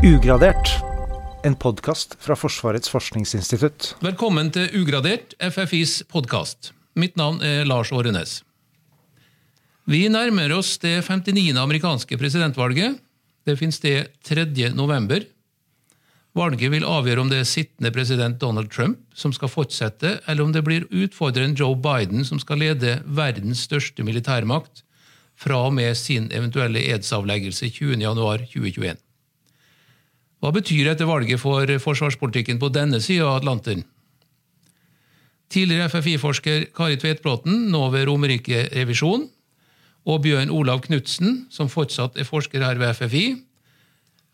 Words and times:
Ugradert, 0.00 0.70
en 1.44 1.52
podkast 1.60 2.14
fra 2.24 2.32
Forsvarets 2.32 2.88
forskningsinstitutt. 2.88 3.98
Velkommen 4.00 4.48
til 4.48 4.70
Ugradert, 4.80 5.34
FFIs 5.36 5.98
podkast. 6.08 6.70
Mitt 6.96 7.18
navn 7.20 7.42
er 7.44 7.66
Lars 7.68 7.90
Årenes. 7.92 8.38
Vi 9.84 10.06
nærmer 10.08 10.54
oss 10.56 10.78
det 10.80 11.02
59. 11.04 11.52
amerikanske 11.60 12.16
presidentvalget. 12.16 12.96
Det 13.44 13.58
finner 13.60 13.76
sted 13.76 14.08
3. 14.24 14.70
november. 14.72 15.26
Valget 16.32 16.72
vil 16.72 16.88
avgjøre 16.88 17.26
om 17.26 17.28
det 17.28 17.42
er 17.42 17.52
sittende 17.52 17.92
president 17.92 18.40
Donald 18.40 18.72
Trump 18.72 19.04
som 19.12 19.36
skal 19.36 19.52
fortsette, 19.52 20.14
eller 20.24 20.48
om 20.48 20.56
det 20.56 20.64
blir 20.64 20.88
utfordreren 20.88 21.52
Joe 21.60 21.76
Biden 21.76 22.24
som 22.24 22.40
skal 22.40 22.64
lede 22.64 23.02
verdens 23.04 23.66
største 23.68 24.00
militærmakt 24.08 24.80
fra 25.36 25.60
og 25.68 25.76
med 25.76 25.92
sin 25.92 26.32
eventuelle 26.32 26.88
edsavleggelse 26.88 27.68
20.1.2021. 27.68 28.96
Hva 30.40 30.52
betyr 30.56 30.86
dette 30.88 31.04
valget 31.04 31.40
for 31.40 31.68
forsvarspolitikken 31.84 32.60
på 32.60 32.70
denne 32.72 33.00
sida 33.04 33.28
av 33.28 33.42
Atlanteren? 33.42 33.84
Tidligere 35.50 35.90
FFI-forsker 35.90 36.68
Kari 36.76 36.96
Tvedtbråten, 36.96 37.66
nå 37.72 37.88
ved 37.92 38.06
Romerike 38.08 38.68
revisjon, 38.72 39.26
og 40.08 40.22
Bjørn 40.24 40.52
Olav 40.54 40.80
Knutsen, 40.86 41.44
som 41.52 41.68
fortsatt 41.68 42.16
er 42.16 42.28
forsker 42.28 42.62
her 42.64 42.78
ved 42.80 42.94
FFI, 42.96 43.24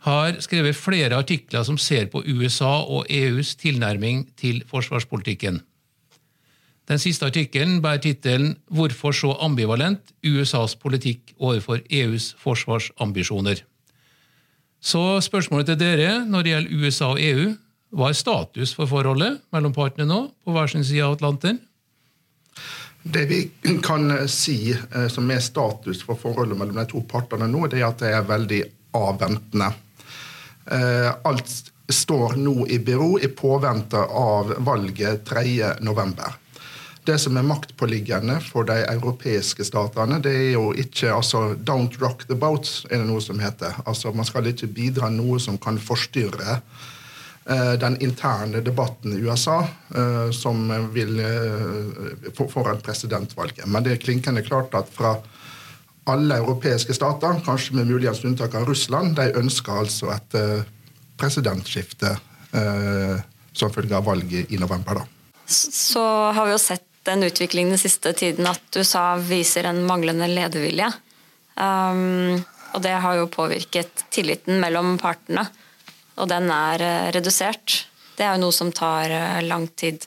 har 0.07 0.37
skrevet 0.45 0.79
flere 0.79 1.17
artikler 1.19 1.65
som 1.67 1.79
ser 1.81 2.07
på 2.13 2.23
USA 2.23 2.85
og 2.85 3.09
EUs 3.11 3.57
tilnærming 3.59 4.29
til 4.39 4.61
forsvarspolitikken. 4.69 5.63
Den 6.87 7.01
siste 7.03 7.27
artikkelen 7.27 7.81
bærer 7.83 7.99
tittelen 7.99 8.57
'Hvorfor 8.71 9.11
så 9.13 9.33
ambivalent? 9.41 10.01
USAs 10.23 10.77
politikk 10.77 11.33
overfor 11.39 11.81
EUs 11.91 12.37
forsvarsambisjoner'. 12.39 13.65
Så 14.83 15.21
spørsmålet 15.25 15.73
til 15.73 15.81
dere 15.81 16.21
når 16.27 16.43
det 16.43 16.53
gjelder 16.53 16.83
USA 16.83 17.13
og 17.15 17.23
EU, 17.23 17.55
hva 17.97 18.11
er 18.11 18.19
status 18.19 18.75
for 18.77 18.91
forholdet 18.91 19.41
mellom 19.55 19.75
partene 19.75 20.09
nå, 20.09 20.21
på 20.45 20.55
hver 20.55 20.71
sin 20.71 20.85
side 20.85 21.05
av 21.07 21.17
Atlanteren? 21.17 21.61
Det 23.07 23.23
vi 23.31 23.41
kan 23.87 24.11
si 24.29 24.73
eh, 24.75 25.07
som 25.13 25.31
er 25.31 25.43
status 25.45 26.03
for 26.03 26.19
forholdet 26.19 26.59
mellom 26.59 26.81
de 26.81 26.87
to 26.91 27.05
partene 27.07 27.47
nå, 27.51 27.69
det 27.71 27.81
er 27.81 27.89
at 27.89 28.03
det 28.03 28.11
er 28.11 28.27
veldig 28.27 28.63
avventende. 28.99 29.71
Eh, 30.67 31.11
alt 31.31 31.53
står 31.87 32.35
nå 32.43 32.67
i 32.67 32.81
bero 32.83 33.15
i 33.23 33.31
påvente 33.31 34.01
av 34.03 34.57
valget 34.67 35.23
3.11. 35.29 36.27
Det 37.07 37.19
som 37.23 37.37
er 37.39 37.47
maktpåliggende 37.47 38.41
for 38.43 38.67
de 38.67 38.81
europeiske 38.91 39.63
statene, 39.67 40.19
det 40.23 40.33
er 40.35 40.49
jo 40.57 40.73
ikke 40.75 41.13
altså, 41.15 41.55
'don't 41.55 42.01
rock 42.03 42.25
the 42.27 42.35
boat', 42.35 42.87
er 42.91 42.99
det 42.99 43.07
noe 43.07 43.23
som 43.23 43.39
heter. 43.39 43.79
Altså, 43.87 44.11
Man 44.13 44.25
skal 44.25 44.47
ikke 44.47 44.67
bidra 44.67 45.09
noe 45.09 45.39
som 45.41 45.59
kan 45.59 45.79
forstyrre 45.79 46.61
uh, 47.51 47.75
den 47.79 47.97
interne 48.03 48.61
debatten 48.61 49.13
i 49.13 49.23
USA 49.23 49.61
uh, 49.95 50.31
som 50.33 50.67
vil 50.95 51.21
uh, 51.21 52.47
foran 52.51 52.83
presidentvalget. 52.83 53.67
Men 53.67 53.85
det 53.85 53.93
er 53.93 54.03
klinkende 54.03 54.43
klart 54.43 54.75
at 54.75 54.91
fra 54.91 55.17
alle 56.07 56.37
europeiske 56.37 56.95
stater, 56.95 57.39
kanskje 57.45 57.75
med 57.75 57.87
muligens 57.87 58.25
unntak 58.25 58.55
av 58.55 58.67
Russland, 58.67 59.17
de 59.17 59.31
ønsker 59.37 59.73
altså 59.73 60.11
et 60.15 60.37
presidentskifte 61.19 62.17
som 63.53 63.73
følge 63.75 63.97
av 63.97 64.05
valget 64.05 64.53
i 64.53 64.57
november. 64.57 64.95
da. 64.95 65.03
Så 65.51 66.05
har 66.31 66.47
vi 66.47 66.53
jo 66.53 66.59
sett 66.59 66.87
den 67.07 67.23
utviklingen 67.23 67.75
den 67.75 67.81
siste 67.81 68.13
tiden 68.13 68.47
at 68.51 68.77
USA 68.77 69.15
viser 69.23 69.69
en 69.71 69.85
manglende 69.87 70.29
ledervilje. 70.31 70.91
Um, 71.57 72.43
og 72.75 72.83
det 72.85 72.93
har 73.01 73.17
jo 73.17 73.31
påvirket 73.33 74.07
tilliten 74.13 74.61
mellom 74.61 74.97
partene, 75.01 75.47
og 76.21 76.29
den 76.29 76.51
er 76.53 76.85
uh, 76.85 77.09
redusert. 77.17 77.87
Det 78.17 78.27
er 78.27 78.37
jo 78.37 78.47
noe 78.47 78.55
som 78.55 78.73
tar 78.75 79.13
uh, 79.13 79.43
lang 79.47 79.69
tid 79.79 80.05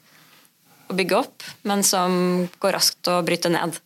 å 0.90 0.98
bygge 0.98 1.18
opp, 1.18 1.46
men 1.70 1.86
som 1.86 2.48
går 2.62 2.76
raskt 2.78 3.09
å 3.09 3.22
bryte 3.26 3.52
ned. 3.54 3.78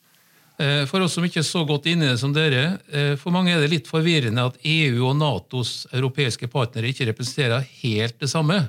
Eh, 0.61 0.83
for 0.87 1.03
oss 1.03 1.17
som 1.17 1.25
ikke 1.25 1.41
er 1.41 1.47
så 1.47 1.63
godt 1.67 1.89
inne 1.91 2.05
i 2.05 2.11
det 2.11 2.19
som 2.21 2.31
dere, 2.31 2.77
for 3.19 3.33
mange 3.33 3.51
er 3.51 3.59
det 3.59 3.71
litt 3.71 3.89
forvirrende 3.89 4.45
at 4.47 4.59
EU 4.61 5.01
og 5.09 5.17
Natos 5.19 5.87
europeiske 5.89 6.47
partnere 6.53 6.91
ikke 6.93 7.09
representerer 7.09 7.65
helt 7.81 8.19
det 8.21 8.29
samme. 8.31 8.61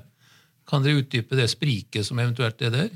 Kan 0.66 0.82
dere 0.82 1.04
utdype 1.04 1.38
det 1.38 1.46
spriket 1.52 2.08
som 2.08 2.18
eventuelt 2.18 2.64
er 2.64 2.72
der? 2.74 2.90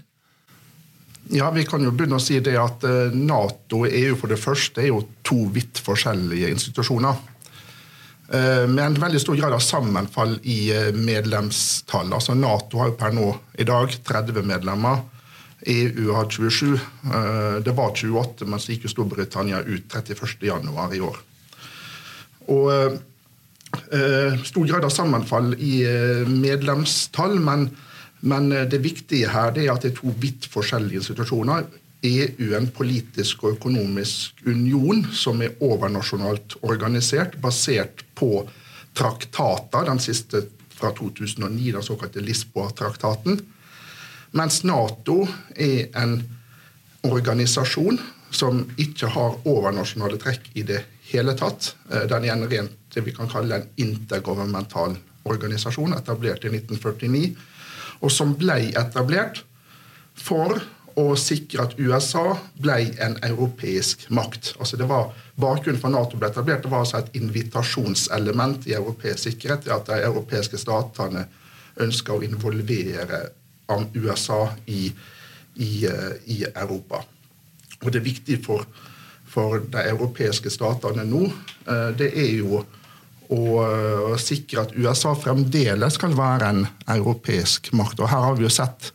Ja, 1.31 1.51
Vi 1.51 1.65
kan 1.69 1.85
jo 1.85 1.93
begynne 1.93 2.17
å 2.17 2.23
si 2.23 2.39
det 2.41 2.55
at 2.57 2.85
eh, 2.89 3.13
Nato 3.13 3.83
og 3.83 3.93
EU 3.93 4.15
for 4.17 4.33
det 4.33 4.41
første 4.41 4.81
er 4.81 4.89
jo 4.89 5.03
to 5.27 5.43
vidt 5.53 5.81
forskjellige 5.85 6.49
institusjoner. 6.55 7.19
Eh, 8.33 8.65
med 8.65 8.85
en 8.85 8.97
veldig 9.03 9.21
stor 9.21 9.37
grad 9.37 9.53
av 9.53 9.61
sammenfall 9.65 10.39
i 10.49 10.71
eh, 10.73 10.89
medlemstall. 10.97 12.15
Altså 12.17 12.37
Nato 12.37 12.81
har 12.81 12.93
jo 12.93 12.97
per 13.01 13.13
nå 13.17 13.29
i 13.61 13.67
dag 13.69 13.93
30 14.09 14.41
medlemmer. 14.49 15.05
EU 15.69 16.13
har 16.15 16.29
27. 16.31 16.79
Det 17.67 17.73
var 17.75 17.91
28, 17.91 18.47
men 18.47 18.61
så 18.63 18.71
gikk 18.71 18.85
jo 18.87 18.93
Storbritannia 18.93 19.59
ut 19.67 19.91
31.1 19.91 20.95
i 20.95 21.01
år. 21.03 21.17
Og 22.55 23.01
Stor 24.47 24.69
grad 24.71 24.87
av 24.87 24.93
sammenfall 24.95 25.51
i 25.59 25.83
medlemstall, 26.31 27.35
men 27.43 27.67
men 28.21 28.53
eh, 28.53 28.67
det 28.69 28.81
viktige 28.83 29.31
her 29.33 29.53
det 29.55 29.67
er 29.67 29.75
at 29.75 29.85
det 29.85 29.93
er 29.93 30.01
to 30.01 30.15
vidt 30.21 30.49
forskjellige 30.51 31.05
situasjoner. 31.11 31.69
EU 32.09 32.53
en 32.55 32.69
politisk 32.71 33.43
og 33.45 33.57
økonomisk 33.57 34.45
union 34.47 35.03
som 35.15 35.43
er 35.43 35.57
overnasjonalt 35.65 36.61
organisert, 36.63 37.35
basert 37.43 38.05
på 38.15 38.45
traktater, 38.95 39.87
den 39.87 39.99
siste 40.03 40.45
fra 40.79 40.93
2009, 40.95 41.73
den 41.75 41.83
såkalte 41.83 42.23
Lisboa-traktaten. 42.23 43.41
Mens 44.39 44.63
Nato 44.63 45.25
er 45.57 45.89
en 45.99 46.21
organisasjon 47.09 47.99
som 48.31 48.63
ikke 48.79 49.11
har 49.15 49.39
overnasjonale 49.49 50.19
trekk 50.21 50.51
i 50.59 50.63
det 50.69 50.83
hele 51.11 51.35
tatt. 51.39 51.75
Eh, 51.91 52.07
den 52.11 52.27
er 52.29 52.37
en 52.37 52.49
rent 52.51 52.75
det 52.95 53.05
vi 53.05 53.13
kan 53.15 53.29
kalle 53.31 53.57
en 53.57 53.69
intergovernmental 53.77 54.97
organisasjon, 55.29 55.93
etablert 55.99 56.47
i 56.47 56.53
1949 56.55 57.35
og 58.01 58.13
som 58.13 58.35
ble 58.39 58.71
etablert 58.79 59.43
for 60.19 60.61
å 60.99 61.15
sikre 61.19 61.69
at 61.69 61.77
USA 61.79 62.33
ble 62.59 62.79
en 63.05 63.17
europeisk 63.23 64.09
makt. 64.11 64.55
Altså 64.59 64.79
det 64.81 64.89
var 64.91 65.13
Bakgrunnen 65.39 65.79
for 65.79 65.95
Nato 65.95 66.19
ble 66.19 66.31
etablert 66.33 66.65
det 66.65 66.73
var 66.73 66.83
altså 66.83 66.99
et 66.99 67.15
invitasjonselement 67.21 68.67
i 68.67 68.75
europeisk 68.75 69.29
sikkerhet. 69.29 69.69
at 69.69 69.87
de 69.87 70.01
europeiske 70.03 70.59
statene 70.59 71.29
ønska 71.79 72.13
å 72.13 72.25
involvere 72.27 73.29
USA 73.95 74.49
i, 74.67 74.89
i, 75.55 75.87
eh, 75.87 76.15
i, 76.27 76.45
Europa. 76.55 77.05
Og 77.83 77.93
Det 77.93 78.01
er 78.01 78.05
viktig 78.05 78.45
for, 78.45 78.67
for 79.27 79.61
de 79.61 79.79
europeiske 79.79 80.51
statene 80.51 81.05
nå. 81.05 81.25
Eh, 81.67 81.91
det 81.99 82.11
er 82.17 82.33
jo 82.41 82.65
og 83.35 84.17
sikre 84.23 84.65
at 84.65 84.75
USA 84.79 85.13
fremdeles 85.19 85.99
skal 85.99 86.17
være 86.17 86.49
en 86.49 86.67
europeisk 86.89 87.73
makt. 87.77 88.01
Og 88.01 88.09
Her 88.09 88.25
har 88.25 88.39
vi 88.39 88.47
jo 88.47 88.53
sett 88.53 88.93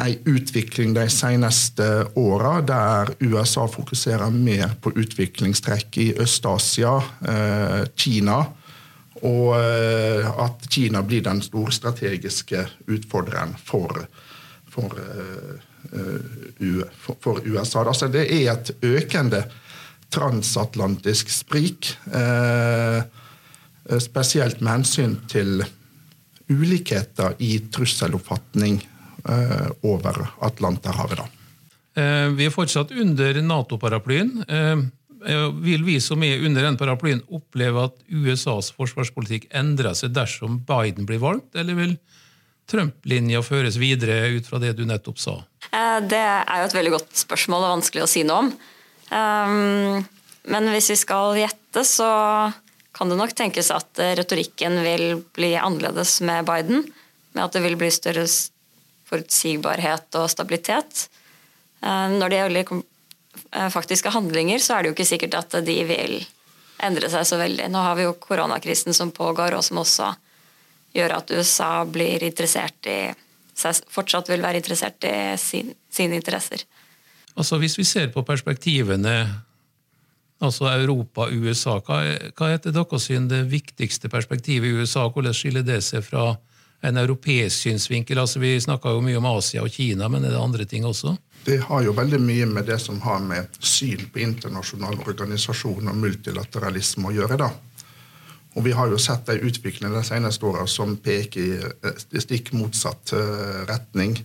en 0.00 0.16
utvikling 0.24 0.94
de 0.94 1.04
seneste 1.12 1.86
åra 2.18 2.60
der 2.64 3.12
USA 3.20 3.66
fokuserer 3.68 4.30
mer 4.32 4.74
på 4.80 4.92
utviklingstrekk 4.96 5.98
i 6.00 6.08
Øst-Asia, 6.18 6.96
eh, 7.28 7.82
Kina, 7.96 8.38
og 9.22 9.48
eh, 9.58 10.44
at 10.44 10.66
Kina 10.70 11.02
blir 11.02 11.22
den 11.22 11.42
store 11.44 11.72
strategiske 11.72 12.64
utfordreren 12.88 13.54
for, 13.64 14.06
for, 14.70 14.96
for 17.20 17.42
USA. 17.44 17.84
Altså, 17.84 18.08
det 18.08 18.26
er 18.32 18.52
et 18.54 18.72
økende 18.82 19.44
transatlantisk 20.12 21.30
sprik. 21.32 21.96
Eh, 22.12 23.98
spesielt 23.98 24.60
med 24.60 24.78
hensyn 24.78 25.16
til 25.30 25.62
ulikheter 26.52 27.36
i 27.42 27.56
trusseloppfatning 27.72 28.80
eh, 29.28 29.68
over 29.88 30.26
Atlanterhavet. 30.44 31.24
Eh, 31.96 32.28
vi 32.36 32.46
er 32.46 32.54
fortsatt 32.54 32.92
under 32.94 33.40
Nato-paraplyen. 33.42 34.44
Vil 35.62 35.84
vi 35.86 36.00
som 36.02 36.22
er 36.26 36.40
under 36.42 36.64
den 36.66 36.74
paraplyen, 36.74 37.20
oppleve 37.30 37.84
at 37.86 38.00
USAs 38.10 38.72
forsvarspolitikk 38.74 39.44
endrer 39.54 39.94
seg 39.94 40.10
dersom 40.16 40.56
Biden 40.66 41.06
blir 41.06 41.20
valgt, 41.22 41.52
eller 41.54 41.78
vil 41.78 41.92
Trump-linja 42.66 43.38
føres 43.46 43.78
videre 43.78 44.32
ut 44.34 44.50
fra 44.50 44.58
det 44.58 44.72
du 44.80 44.82
nettopp 44.88 45.22
sa? 45.22 45.36
Det 46.10 46.18
er 46.18 46.64
jo 46.64 46.66
et 46.66 46.74
veldig 46.74 46.94
godt 46.96 47.22
spørsmål 47.22 47.68
og 47.68 47.74
vanskelig 47.76 48.02
å 48.02 48.10
si 48.10 48.24
noe 48.26 48.40
om. 48.48 48.50
Um, 49.12 50.02
men 50.48 50.68
hvis 50.72 50.90
vi 50.94 50.98
skal 50.98 51.36
gjette, 51.38 51.84
så 51.86 52.08
kan 52.92 53.12
det 53.12 53.18
nok 53.18 53.34
tenkes 53.36 53.70
at 53.74 54.00
retorikken 54.18 54.80
vil 54.84 55.22
bli 55.36 55.54
annerledes 55.56 56.20
med 56.24 56.48
Biden. 56.48 56.86
Med 57.32 57.44
at 57.44 57.56
det 57.56 57.62
vil 57.64 57.78
bli 57.80 57.90
større 57.92 58.26
forutsigbarhet 59.08 60.20
og 60.20 60.30
stabilitet. 60.32 61.06
Uh, 61.84 62.08
når 62.16 62.32
det 62.32 62.40
gjelder 62.40 62.74
uh, 62.74 63.70
faktiske 63.72 64.12
handlinger, 64.14 64.62
så 64.62 64.76
er 64.76 64.82
det 64.82 64.92
jo 64.92 64.96
ikke 64.96 65.10
sikkert 65.14 65.38
at 65.40 65.60
de 65.66 65.78
vil 65.88 66.20
endre 66.82 67.08
seg 67.12 67.26
så 67.28 67.38
veldig. 67.38 67.68
Nå 67.70 67.82
har 67.84 67.98
vi 67.98 68.06
jo 68.08 68.18
koronakrisen 68.18 68.96
som 68.96 69.12
pågår, 69.14 69.54
og 69.54 69.64
som 69.64 69.80
også 69.82 70.12
gjør 70.96 71.16
at 71.20 71.30
USA 71.32 71.74
blir 71.88 72.24
interessert 72.26 72.88
i 72.90 73.00
fortsatt 73.92 74.30
vil 74.32 74.42
være 74.42 74.62
interessert 74.62 75.04
i 75.06 75.36
sin, 75.38 75.72
sine 75.92 76.16
interesser. 76.18 76.64
Altså 77.36 77.58
Hvis 77.58 77.78
vi 77.78 77.84
ser 77.84 78.12
på 78.12 78.22
perspektivene 78.22 79.16
altså 80.42 80.66
Europa 80.72 81.28
USA, 81.30 81.78
hva 81.80 82.00
hva 82.36 82.48
er 82.48 82.58
etter 82.58 82.74
deres 82.74 83.06
syn 83.08 83.28
det 83.30 83.44
viktigste 83.50 84.08
perspektivet 84.08 84.68
i 84.68 84.80
USA? 84.82 85.08
Hvordan 85.08 85.34
skiller 85.34 85.62
det 85.62 85.80
seg 85.86 86.04
fra 86.04 86.34
en 86.82 86.98
europeisk 86.98 87.56
synsvinkel? 87.68 88.18
Altså 88.18 88.42
Vi 88.42 88.60
snakka 88.60 88.90
jo 88.90 89.00
mye 89.00 89.20
om 89.20 89.28
Asia 89.30 89.62
og 89.62 89.70
Kina, 89.70 90.08
men 90.08 90.24
er 90.24 90.34
det 90.34 90.42
andre 90.42 90.64
ting 90.64 90.84
også? 90.84 91.16
Det 91.44 91.58
har 91.62 91.82
jo 91.82 91.94
veldig 91.94 92.20
mye 92.22 92.46
med 92.46 92.66
det 92.66 92.78
som 92.78 93.00
har 93.02 93.22
med 93.22 93.58
syn 93.58 94.06
på 94.12 94.22
internasjonal 94.22 95.00
organisasjon 95.06 95.88
og 95.88 95.96
multilateralisme 95.98 97.10
å 97.10 97.14
gjøre. 97.16 97.38
da. 97.38 97.50
Og 98.54 98.64
Vi 98.64 98.72
har 98.76 98.90
jo 98.90 98.98
sett 99.00 99.28
en 99.28 99.40
utvikling 99.48 99.94
de 99.94 100.04
seneste 100.04 100.46
åra 100.46 100.66
som 100.66 100.96
peker 100.96 101.40
i 101.40 101.56
eh, 101.58 102.20
stikk 102.20 102.52
motsatt 102.52 103.14
eh, 103.16 103.62
retning. 103.70 104.18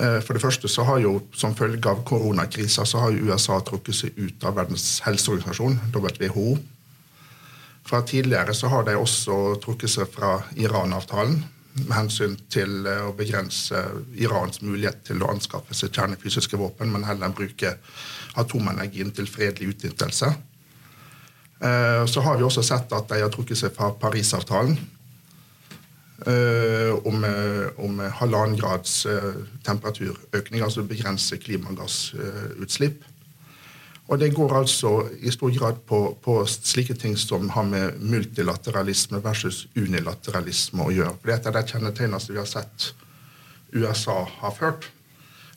Eh, 0.00 0.18
for 0.24 0.36
det 0.36 0.42
første 0.42 0.68
så 0.68 0.84
har 0.88 1.00
jo 1.02 1.20
Som 1.36 1.54
følge 1.56 1.90
av 1.90 2.04
koronakrisa 2.08 2.86
så 2.88 3.02
har 3.04 3.12
jo 3.12 3.28
USA 3.28 3.60
trukket 3.60 3.94
seg 3.96 4.16
ut 4.16 4.44
av 4.44 4.56
Verdens 4.56 5.00
helseorganisasjon, 5.04 5.78
WHO. 5.92 6.58
Fra 7.84 8.02
tidligere 8.06 8.54
så 8.54 8.68
har 8.68 8.84
de 8.86 8.96
også 8.96 9.56
trukket 9.64 9.90
seg 9.90 10.12
fra 10.12 10.38
Iran-avtalen 10.56 11.40
med 11.80 11.94
hensyn 11.94 12.36
til 12.50 12.86
eh, 12.86 13.02
å 13.08 13.14
begrense 13.16 13.82
Irans 14.18 14.62
mulighet 14.62 15.04
til 15.06 15.22
å 15.22 15.30
anskaffe 15.32 15.76
seg 15.76 15.92
kjernefysiske 15.94 16.58
våpen, 16.60 16.90
men 16.92 17.06
heller 17.06 17.34
bruke 17.34 17.76
atomenergien 18.40 19.12
til 19.14 19.28
fredelig 19.30 19.74
utnyttelse. 19.74 20.32
Eh, 21.60 22.04
så 22.06 22.24
har 22.26 22.38
vi 22.38 22.46
også 22.46 22.64
sett 22.66 22.92
at 22.96 23.08
de 23.08 23.20
har 23.22 23.32
trukket 23.32 23.58
seg 23.62 23.76
fra 23.76 23.92
Parisavtalen 24.00 24.78
om, 26.20 27.22
om 27.80 28.00
halvannen 28.18 28.58
grads 28.60 29.06
temperaturøkning, 29.64 30.60
altså 30.66 30.84
begrense 30.84 31.38
klimagassutslipp. 31.40 33.04
Og 34.10 34.18
det 34.18 34.32
går 34.34 34.56
altså 34.58 34.90
i 35.22 35.30
stor 35.30 35.52
grad 35.54 35.82
på, 35.86 35.98
på, 36.22 36.40
slike 36.46 36.96
ting 36.98 37.14
som 37.18 37.48
har 37.54 37.62
med 37.62 38.00
multilateralisme 38.02 39.20
versus 39.22 39.68
unilateralisme 39.76 40.82
å 40.82 40.94
gjøre. 40.94 41.12
For 41.20 41.30
det 41.30 41.36
er 41.46 41.54
det 41.54 41.68
kjennetegnet 41.70 42.26
vi 42.32 42.40
har 42.40 42.48
sett 42.50 42.88
USA 43.70 44.24
har 44.40 44.56
ført. 44.56 44.88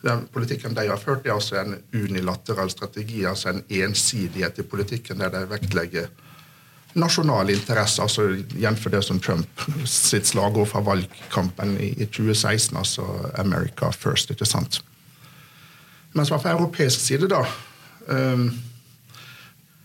Den 0.03 0.27
politikken 0.29 0.75
de 0.77 0.85
har 0.85 1.01
ført, 1.01 1.25
er 1.25 1.33
altså 1.33 1.57
en 1.63 1.79
unilateral 1.95 2.69
strategi, 2.69 3.23
altså 3.25 3.55
en 3.55 3.63
ensidighet 3.71 4.61
i 4.61 4.67
politikken 4.69 5.23
der 5.23 5.33
de 5.33 5.45
vektlegger 5.49 6.11
nasjonale 6.93 7.53
interesser, 7.53 8.03
altså 8.03 8.27
jf. 8.59 8.87
det 8.91 9.03
som 9.03 9.19
Trump 9.19 9.61
sitt 9.89 10.27
slagord 10.29 10.67
fra 10.69 10.81
valgkampen 10.85 11.77
i, 11.81 11.93
i 11.97 12.05
2016, 12.05 12.77
altså 12.77 13.05
'America 13.33 13.91
first'. 13.91 14.31
ikke 14.31 14.45
sant? 14.45 14.83
Mens 16.13 16.31
man 16.31 16.41
fra 16.41 16.51
europeisk 16.51 16.99
side 16.99 17.29
da 17.29 17.45
Um, 18.07 18.61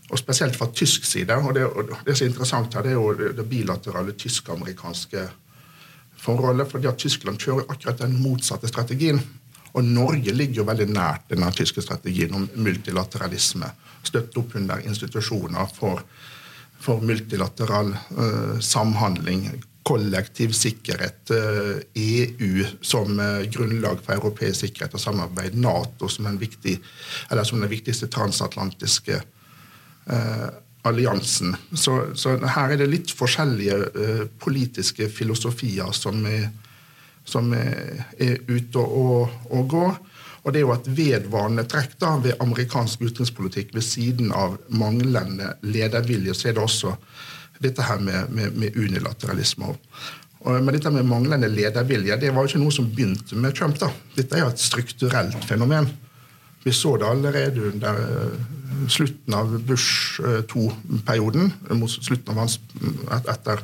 og 0.09 0.17
spesielt 0.19 0.55
fra 0.55 0.67
tysk 0.73 1.05
side. 1.05 1.35
Og 1.35 1.53
det, 1.55 1.65
og 1.65 1.91
det 2.05 2.17
som 2.17 2.25
er 2.25 2.29
interessant 2.31 2.73
her, 2.73 2.85
det 2.85 2.91
er 2.91 2.97
jo 2.97 3.33
det 3.37 3.49
bilaterale 3.49 4.11
tysk-amerikanske 4.11 5.27
forholdet. 6.17 6.71
fordi 6.71 6.87
at 6.87 6.97
Tyskland 6.97 7.37
kjører 7.39 7.69
akkurat 7.69 8.01
den 8.01 8.21
motsatte 8.21 8.67
strategien. 8.67 9.21
Og 9.73 9.83
Norge 9.83 10.33
ligger 10.33 10.55
jo 10.55 10.63
veldig 10.63 10.87
nært 10.89 11.29
denne 11.29 11.51
tyske 11.51 11.81
strategien 11.81 12.33
om 12.33 12.49
multilateralisme. 12.55 13.69
Støtte 14.03 14.39
opp 14.39 14.55
under 14.55 14.81
institusjoner 14.81 15.69
for, 15.75 16.01
for 16.79 17.03
multilateral 17.03 17.91
uh, 17.91 18.59
samhandling, 18.63 19.49
kollektiv 19.89 20.53
sikkerhet, 20.53 21.31
EU 21.31 22.61
eh, 22.61 22.67
e 22.67 22.67
som 22.81 23.19
eh, 23.19 23.45
grunnlag 23.49 24.03
for 24.05 24.19
europeisk 24.19 24.67
sikkerhet 24.67 24.93
og 24.93 25.01
samarbeid, 25.01 25.55
Nato 25.57 26.09
som, 26.11 26.27
viktig, 26.37 26.75
som 27.41 27.63
den 27.63 27.71
viktigste 27.71 28.09
transatlantiske 28.11 29.17
eh, 29.17 30.49
alliansen. 30.81 31.55
Så, 31.73 32.15
så, 32.15 32.37
her 32.37 32.73
er 32.73 32.81
det 32.81 32.89
litt 32.91 33.13
forskjellige 33.15 33.79
eh, 33.89 34.23
politiske 34.41 35.09
filosofier 35.11 35.91
som 35.95 36.21
er, 36.29 36.49
som 37.27 37.49
er, 37.55 38.05
er 38.19 38.39
ute 38.49 38.83
og, 38.83 39.41
og, 39.49 39.63
går. 39.73 39.97
Og 40.43 40.53
det 40.53 40.61
er 40.61 40.65
jo 40.65 40.75
et 40.75 40.89
vedvarende 40.97 41.65
trekk 41.69 41.97
da, 41.99 42.13
ved 42.23 42.39
amerikansk 42.43 43.01
utenrikspolitikk 43.03 43.73
ved 43.75 43.85
siden 43.85 44.31
av 44.35 44.57
manglende 44.69 45.55
ledervilje. 45.61 46.35
Så 46.37 46.49
er 46.49 46.57
det 46.57 46.63
også 46.63 46.95
dette 47.59 47.83
her 47.83 47.99
med, 47.99 48.31
med, 48.31 48.55
med 48.55 48.77
unilateralisme. 48.77 49.73
Men 50.45 50.71
dette 50.71 50.91
med 50.95 51.07
manglende 51.07 51.49
ledervilje 51.51 52.15
det 52.21 52.29
var 52.31 52.45
jo 52.45 52.53
ikke 52.53 52.61
noe 52.61 52.75
som 52.75 52.87
begynte 52.87 53.35
med 53.35 53.57
Trump. 53.57 53.79
da. 53.81 53.91
Dette 54.15 54.37
er 54.37 54.45
jo 54.45 54.53
et 54.53 54.63
strukturelt 54.63 55.43
fenomen. 55.47 55.89
Vi 56.63 56.71
så 56.75 56.95
det 56.99 57.07
allerede 57.07 57.71
under 57.71 57.99
uh, 57.99 58.87
slutten 58.91 59.35
av 59.35 59.51
Bush 59.67 60.19
2-perioden, 60.51 61.51
mot 61.79 61.91
slutten 61.91 62.33
av 62.33 62.41
hans, 62.43 62.57
etter 63.19 63.63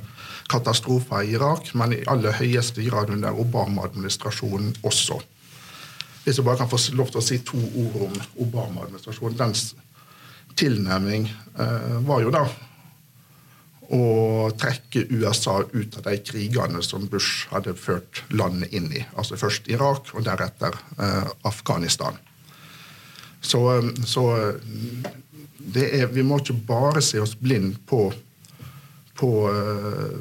katastrofen 0.52 1.24
i 1.24 1.36
Irak, 1.36 1.74
men 1.76 1.96
i 1.96 2.04
aller 2.12 2.36
høyeste 2.36 2.84
grad 2.88 3.12
under 3.12 3.36
Obama-administrasjonen 3.40 4.76
også. 4.84 5.20
Hvis 6.26 6.40
jeg 6.40 6.46
bare 6.46 6.58
kan 6.58 6.70
få 6.70 6.80
lov 6.98 7.12
til 7.14 7.22
å 7.22 7.26
si 7.26 7.38
to 7.46 7.60
ord 7.62 7.98
om 8.08 8.16
Obama-administrasjonen. 8.42 9.38
Dens 9.38 9.76
tilnærming 10.58 11.28
eh, 11.30 11.98
var 12.08 12.24
jo 12.24 12.32
da 12.34 12.46
å 13.94 14.50
trekke 14.58 15.06
USA 15.14 15.60
ut 15.62 15.98
av 16.00 16.08
de 16.08 16.16
krigene 16.26 16.82
som 16.82 17.06
Bush 17.10 17.46
hadde 17.52 17.76
ført 17.78 18.24
landet 18.34 18.74
inn 18.74 18.90
i. 18.90 19.04
Altså 19.14 19.38
først 19.38 19.70
Irak, 19.70 20.10
og 20.16 20.26
deretter 20.26 20.74
eh, 20.98 21.28
Afghanistan. 21.46 22.18
Så, 23.46 23.62
eh, 23.76 23.92
så 24.10 24.26
er, 24.42 26.08
vi 26.10 26.26
må 26.26 26.40
ikke 26.42 26.58
bare 26.68 27.04
se 27.06 27.22
oss 27.22 27.36
blind 27.38 27.78
på, 27.90 28.08
på 29.16 29.30
uh, 29.48 30.18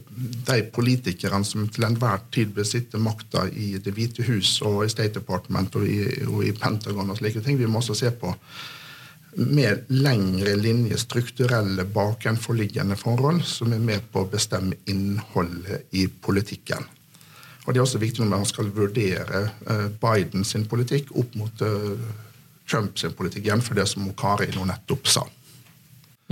de 0.47 0.61
politikerne 0.75 1.47
som 1.47 1.67
til 1.73 1.87
enhver 1.89 2.23
tid 2.35 2.55
besitter 2.55 3.03
makta 3.03 3.49
i 3.51 3.75
Det 3.83 3.95
hvite 3.97 4.27
hus 4.29 4.61
og 4.63 4.85
i 4.85 4.93
State 4.93 5.19
Department 5.19 5.75
og 5.81 5.89
i, 5.89 5.99
og 6.29 6.45
i 6.47 6.55
Pentagon 6.55 7.11
og 7.11 7.19
slike 7.19 7.43
ting. 7.43 7.59
Vi 7.59 7.67
må 7.67 7.83
også 7.83 7.99
se 7.99 8.13
på 8.15 8.33
med 9.35 9.89
lengre 9.91 10.55
linje, 10.57 10.99
strukturelle, 10.99 11.85
bakenforliggende 11.91 12.97
forhold, 12.97 13.43
som 13.43 13.73
er 13.75 13.83
med 13.83 14.05
på 14.13 14.23
å 14.23 14.31
bestemme 14.31 14.79
innholdet 14.87 15.89
i 15.99 16.07
politikken. 16.07 16.87
Og 17.65 17.73
Det 17.73 17.81
er 17.81 17.87
også 17.87 17.99
viktig 17.99 18.23
når 18.23 18.31
man 18.31 18.47
skal 18.47 18.71
vurdere 18.77 19.49
uh, 19.67 19.89
Biden 19.89 20.45
sin 20.45 20.69
politikk 20.71 21.11
opp 21.17 21.35
mot 21.41 21.65
uh, 21.65 21.97
Trump 22.69 22.99
sin 22.99 23.13
politikk, 23.17 23.49
igjen 23.49 23.65
for 23.65 23.77
det 23.77 23.89
som 23.91 24.07
Kari 24.17 24.51
nå 24.55 24.67
nettopp 24.69 25.09
sa. 25.09 25.25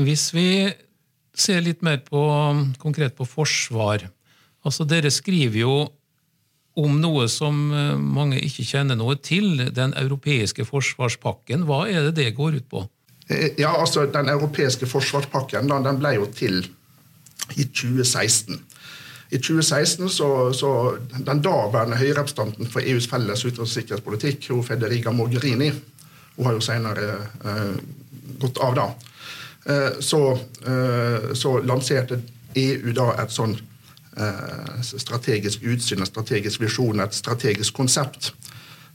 Hvis 0.01 0.31
vi 0.33 0.49
ser 1.39 1.63
litt 1.65 1.83
mer 1.83 2.03
på, 2.05 2.23
konkret 2.83 3.17
på 3.17 3.27
forsvar 3.29 4.09
altså 4.67 4.87
Dere 4.89 5.11
skriver 5.13 5.63
jo 5.63 5.77
om 6.81 6.99
noe 7.03 7.27
som 7.29 7.57
eh, 7.77 7.95
mange 8.01 8.41
ikke 8.41 8.65
kjenner 8.65 8.97
noe 8.97 9.19
til, 9.21 9.67
den 9.77 9.93
europeiske 9.99 10.65
forsvarspakken. 10.65 11.67
Hva 11.69 11.85
er 11.91 12.09
det 12.09 12.15
det 12.21 12.31
går 12.39 12.61
ut 12.61 12.69
på? 12.71 12.85
Eh, 13.29 13.53
ja, 13.61 13.75
altså 13.77 14.07
Den 14.07 14.31
europeiske 14.33 14.89
forsvarspakken 14.89 15.69
den 15.69 16.01
ble 16.01 16.15
jo 16.17 16.29
til 16.33 16.63
i 17.59 17.67
2016. 17.67 18.63
I 19.33 19.39
2016 19.41 20.09
så, 20.13 20.29
så 20.57 20.71
Den 21.13 21.43
daværende 21.45 22.01
høyrepresentanten 22.01 22.69
for 22.73 22.81
EUs 22.81 23.09
felles 23.09 23.45
utenriks- 23.45 23.61
og 23.61 23.69
sikkerhetspolitikk, 23.69 24.49
Federica 24.65 25.13
Mogherini, 25.13 25.73
hun 26.37 26.47
har 26.49 26.57
jo 26.57 26.65
senere 26.65 27.09
eh, 27.45 27.77
gått 28.41 28.59
av 28.65 28.77
da, 28.77 28.87
så, 30.01 30.21
eh, 30.67 31.35
så 31.39 31.59
lanserte 31.63 32.19
EU 32.59 32.93
da 32.93 33.13
et 33.23 33.31
sånn 33.31 33.55
Eh, 34.17 34.81
strategisk 34.83 35.63
utsyn, 35.63 36.01
en 36.01 36.07
strategisk 36.07 36.61
visjon, 36.61 37.01
et 37.01 37.15
strategisk 37.15 37.75
konsept. 37.75 38.33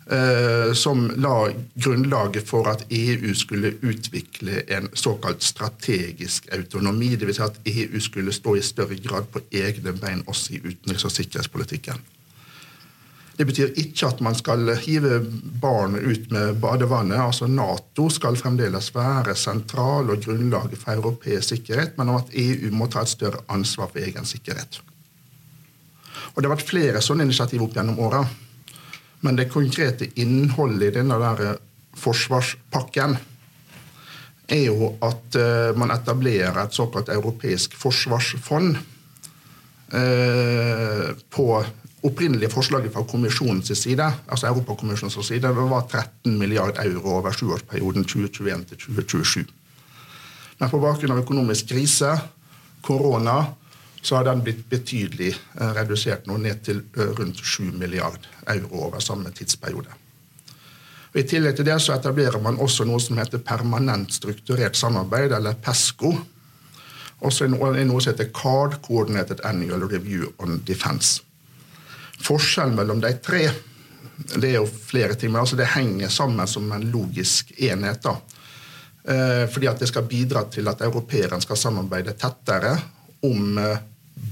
Eh, 0.09 0.74
som 0.74 1.09
la 1.17 1.50
grunnlaget 1.75 2.45
for 2.47 2.69
at 2.69 2.86
EU 2.89 3.33
skulle 3.36 3.74
utvikle 3.81 4.62
en 4.71 4.88
såkalt 4.93 5.43
strategisk 5.43 6.47
autonomi. 6.53 7.15
Dvs. 7.15 7.36
Si 7.36 7.41
at 7.41 7.57
EU 7.65 8.00
skulle 8.00 8.31
stå 8.31 8.55
i 8.55 8.62
større 8.62 8.95
grad 8.95 9.27
på 9.33 9.41
egne 9.51 9.93
bein 9.93 10.24
også 10.27 10.53
i 10.53 10.59
utenriks- 10.59 11.05
og 11.05 11.12
sikkerhetspolitikken. 11.12 12.00
Det 13.38 13.46
betyr 13.46 13.75
ikke 13.77 14.08
at 14.08 14.22
man 14.25 14.36
skal 14.36 14.72
hive 14.82 15.20
barn 15.62 15.94
ut 15.96 16.32
med 16.34 16.58
badevannet. 16.62 17.20
altså 17.22 17.48
Nato 17.48 18.10
skal 18.10 18.38
fremdeles 18.38 18.89
være 18.96 19.36
sentral 19.38 20.10
og 20.10 20.24
grunnlaget 20.25 20.79
for 20.82 20.98
europeisk 20.98 21.53
sikkerhet, 21.53 21.98
men 21.98 22.10
om 22.10 22.17
at 22.17 22.34
EU 22.34 22.72
må 22.74 22.88
ta 22.89 23.06
et 23.06 23.13
større 23.13 23.44
ansvar 23.53 23.91
for 23.94 24.01
egen 24.01 24.25
sikkerhet. 24.25 24.82
Og 26.34 26.41
Det 26.41 26.50
har 26.50 26.56
vært 26.56 26.70
flere 26.70 27.01
sånne 27.01 27.29
initiativ 27.29 27.62
opp 27.62 27.77
gjennom 27.77 28.00
åra. 28.00 28.25
Men 29.22 29.38
det 29.38 29.50
konkrete 29.53 30.10
innholdet 30.22 30.89
i 30.89 30.96
denne 31.00 31.17
der 31.22 31.58
forsvarspakken 31.98 33.17
er 34.48 34.63
jo 34.65 34.94
at 35.03 35.38
uh, 35.38 35.77
man 35.77 35.91
etablerer 35.91 36.58
et 36.63 36.74
såkalt 36.74 37.10
europeisk 37.10 37.74
forsvarsfond. 37.77 38.77
Uh, 39.88 41.13
på 41.29 41.48
opprinnelige 42.04 42.50
forslaget 42.54 42.94
fra 42.94 43.04
kommisjonens 43.04 43.72
side, 43.77 44.13
altså 44.27 44.48
Europakommisjonens 44.48 45.27
side, 45.27 45.50
var 45.56 45.88
13 45.92 46.38
milliard 46.38 46.77
euro 46.86 47.18
over 47.18 47.32
sjuårsperioden 47.32 48.06
2021 48.06 48.66
til 48.66 48.77
2027. 48.77 49.46
Men 50.60 50.70
på 50.70 50.80
bakgrunn 50.82 51.13
av 51.13 51.22
økonomisk 51.22 51.70
krise, 51.74 52.12
korona, 52.82 53.44
så 54.01 54.16
har 54.16 54.27
den 54.27 54.42
blitt 54.46 54.63
betydelig 54.70 55.34
uh, 55.36 55.74
redusert 55.75 56.27
nå 56.30 56.38
ned 56.38 56.62
til 56.63 56.84
rundt 56.96 57.42
7 57.44 57.74
milliard 57.74 58.27
euro 58.48 58.86
over 58.88 59.00
samme 59.04 59.34
tidsperiode. 59.36 59.89
Og 61.13 61.20
I 61.20 61.25
tillegg 61.27 61.58
til 61.58 61.66
det 61.66 61.80
så 61.82 61.96
etablerer 61.96 62.39
man 62.42 62.60
også 62.62 62.86
noe 62.86 63.01
som 63.01 63.18
heter 63.18 63.42
permanent 63.42 64.13
strukturert 64.13 64.77
samarbeid, 64.77 65.34
eller 65.34 65.58
PESCO. 65.66 66.13
Og 67.25 67.34
så 67.34 67.48
er 67.48 67.54
noe 67.56 68.01
som 68.01 68.12
heter 68.13 68.30
CARD, 68.30 68.77
Coordinated 68.86 69.42
Annual 69.44 69.88
Review 69.89 70.30
on 70.38 70.62
Defense. 70.68 71.24
Forskjellen 72.24 72.75
mellom 72.75 73.01
de 73.03 73.13
tre 73.24 73.47
det 74.17 74.50
er 74.50 74.57
jo 74.57 74.65
flere 74.65 75.15
ting, 75.15 75.31
men 75.31 75.43
altså 75.43 75.57
det 75.59 75.69
henger 75.75 76.09
sammen 76.09 76.50
som 76.50 76.71
en 76.74 76.88
logisk 76.91 77.51
enhet. 77.62 78.01
da. 78.03 78.15
Eh, 79.07 79.43
fordi 79.51 79.69
at 79.69 79.79
det 79.79 79.88
skal 79.88 80.07
bidra 80.09 80.43
til 80.51 80.67
at 80.67 80.81
europeerne 80.83 81.39
skal 81.41 81.59
samarbeide 81.59 82.15
tettere 82.19 82.74
om 83.24 83.59
eh, 83.62 83.77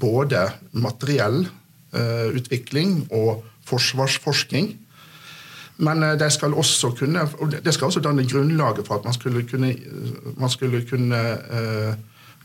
både 0.02 0.42
materiell 0.74 1.46
eh, 1.46 2.34
utvikling 2.36 3.06
og 3.14 3.46
forsvarsforskning. 3.66 4.74
Men 5.78 6.04
det 6.16 6.30
skal 6.32 6.54
også 6.56 6.94
kunne, 6.96 7.26
det 7.52 7.74
skal 7.76 7.90
også 7.90 8.00
danne 8.00 8.24
grunnlaget 8.24 8.88
for 8.88 8.96
at 8.96 9.04
man 9.04 9.14
skulle 9.14 9.42
kunne, 9.44 9.74
man 10.38 10.50
skulle 10.50 10.86
kunne 10.88 11.20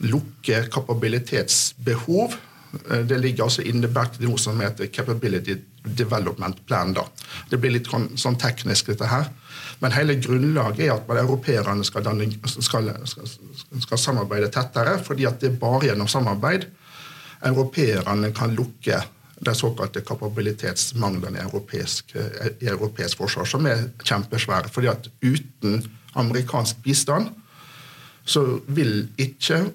lukke 0.02 0.64
kapabilitetsbehov. 0.72 2.34
Eh, 2.90 2.98
det 2.98 3.18
ligger 3.18 3.44
altså 3.44 3.62
innebakt 3.62 4.20
i 4.20 4.26
noe 4.28 4.38
som 4.38 4.60
heter 4.60 4.90
Capability 4.94 5.56
Development 5.84 6.66
Plan. 6.66 6.92
da. 6.92 7.06
Det 7.50 7.58
blir 7.58 7.74
litt 7.74 7.90
sånn, 7.90 8.10
sånn 8.16 8.38
teknisk, 8.38 8.86
dette 8.92 9.08
her. 9.10 9.30
Men 9.80 9.94
hele 9.96 10.18
grunnlaget 10.20 10.86
er 10.86 10.92
at 10.94 11.08
europeerne 11.22 11.84
skal, 11.84 12.04
skal, 12.46 12.90
skal, 13.08 13.30
skal, 13.80 13.98
samarbeide 13.98 14.50
tettere. 14.52 14.98
fordi 14.98 15.26
at 15.26 15.40
det 15.40 15.52
er 15.52 15.60
bare 15.60 15.86
gjennom 15.88 16.08
samarbeid 16.08 16.68
europeerne 17.44 18.32
kan 18.36 18.54
lukke 18.54 19.00
de 19.40 19.54
såkalte 19.56 20.02
kapabilitetsmanglene 20.04 21.38
i 21.38 21.42
europeisk, 21.46 22.12
i 22.60 22.68
europeisk 22.68 23.22
forsvar, 23.22 23.46
som 23.48 23.66
er 23.66 23.86
kjempesvære. 24.04 24.68
fordi 24.68 24.86
at 24.86 25.08
uten 25.22 25.80
amerikansk 26.14 26.82
bistand 26.84 27.30
så 28.24 28.60
vil 28.66 29.08
ikke 29.18 29.70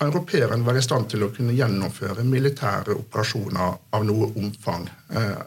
europeerne 0.00 0.66
være 0.66 0.80
i 0.80 0.84
stand 0.84 1.08
til 1.12 1.24
å 1.24 1.30
kunne 1.34 1.54
gjennomføre 1.56 2.24
militære 2.26 2.96
operasjoner 2.98 3.78
av 3.96 4.04
noe 4.06 4.30
omfang 4.36 4.86
eh, 5.16 5.40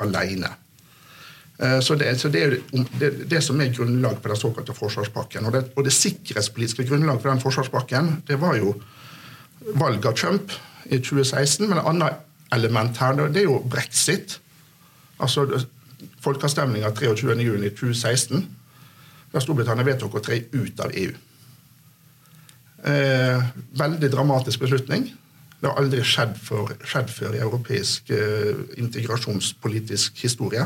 alene. 0.00 0.52
Eh, 1.60 1.80
så, 1.84 1.94
det, 1.94 2.14
så 2.20 2.28
det, 2.32 2.42
er 2.42 2.56
det, 3.00 3.10
det, 3.30 3.42
som 3.44 3.60
er 3.60 3.72
grunnlaget 3.74 4.22
for 4.22 4.32
den 4.32 4.40
såkalte 4.40 4.76
forsvarspakken. 4.76 5.46
Og 5.46 5.52
det, 5.52 5.64
og 5.76 5.84
det 5.84 5.92
sikkerhetspolitiske 5.92 6.88
grunnlaget 6.88 7.22
for 7.22 7.32
den 7.32 7.44
forsvarspakken 7.44 8.14
det 8.28 8.40
var 8.40 8.56
jo 8.56 8.74
valget 9.76 10.08
av 10.08 10.16
Trump 10.16 10.54
i 10.88 10.98
2016, 10.98 11.68
men 11.68 11.78
et 11.78 11.90
annet 11.90 12.26
element 12.56 12.96
her, 12.96 13.26
det 13.28 13.44
er 13.44 13.50
jo 13.50 13.60
brexit. 13.70 14.40
Altså 15.20 15.44
folkeavstemninga 16.24 16.94
23.6.2016, 16.96 18.46
da 19.30 19.42
Storbritannia 19.42 19.84
vedtok 19.86 20.16
å 20.16 20.22
tre 20.24 20.40
ut 20.56 20.80
av 20.80 20.96
EU. 20.96 21.12
Eh, 22.80 23.48
veldig 23.76 24.08
dramatisk 24.12 24.62
beslutning. 24.62 25.10
Det 25.60 25.68
har 25.68 25.76
aldri 25.76 26.00
skjedd, 26.06 26.38
for, 26.40 26.72
skjedd 26.88 27.10
før 27.12 27.36
i 27.36 27.42
europeisk 27.44 28.12
eh, 28.16 28.62
integrasjonspolitisk 28.80 30.22
historie. 30.24 30.64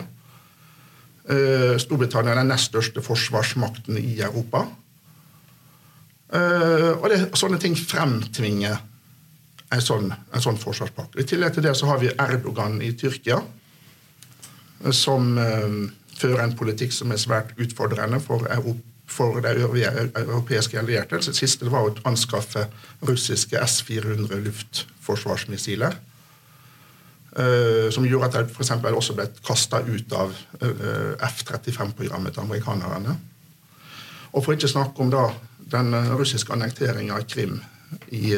Eh, 1.24 1.74
Storbritannia 1.82 2.34
er 2.34 2.42
den 2.42 2.52
nest 2.52 2.70
største 2.70 3.02
forsvarsmakten 3.02 3.98
i 3.98 4.20
Europa. 4.22 4.66
Eh, 6.34 6.92
og 6.94 7.08
det, 7.10 7.18
sånne 7.38 7.58
ting 7.62 7.74
fremtvinger 7.78 8.78
en 9.74 9.82
sånn, 9.82 10.10
en 10.12 10.44
sånn 10.44 10.60
forsvarspakke. 10.60 11.18
I 11.18 11.26
tillegg 11.26 11.56
til 11.56 11.66
det 11.66 11.74
så 11.78 11.90
har 11.90 11.98
vi 12.02 12.12
Erdogan 12.14 12.78
i 12.84 12.92
Tyrkia, 12.98 13.40
som 14.92 15.30
uh, 15.38 15.86
fører 16.18 16.42
en 16.44 16.52
politikk 16.58 16.92
som 16.92 17.12
er 17.14 17.20
svært 17.22 17.54
utfordrende 17.56 18.18
for, 18.22 18.44
for 19.06 19.40
de 19.44 19.52
europeiske 20.16 20.78
allierte. 20.78 21.20
Det 21.20 21.36
siste 21.36 21.68
var 21.70 21.86
å 21.86 21.94
anskaffe 22.08 22.66
russiske 23.04 23.60
S-400 23.60 24.40
luftforsvarsmissiler. 24.48 25.96
Uh, 27.34 27.90
som 27.90 28.06
gjorde 28.06 28.28
at 28.30 28.46
de 28.46 28.54
for 28.54 28.94
også 28.94 29.16
ble 29.18 29.24
kasta 29.42 29.80
ut 29.82 30.12
av 30.14 30.30
uh, 30.62 31.14
F-35-programmet 31.18 32.36
til 32.36 32.44
amerikanerne. 32.44 33.16
Og 34.32 34.44
for 34.44 34.54
ikke 34.54 34.70
å 34.70 34.74
snakke 34.76 35.02
om 35.02 35.10
da 35.10 35.24
den 35.74 35.90
russiske 36.14 36.54
annekteringa 36.54 37.18
av 37.18 37.26
Krim 37.26 37.58
i 38.14 38.36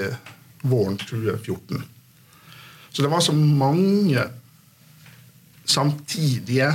våren 0.64 0.96
2014. 0.96 1.84
Så 2.88 3.04
det 3.04 3.12
var 3.12 3.20
så 3.20 3.36
mange 3.36 4.24
samtidige 5.68 6.70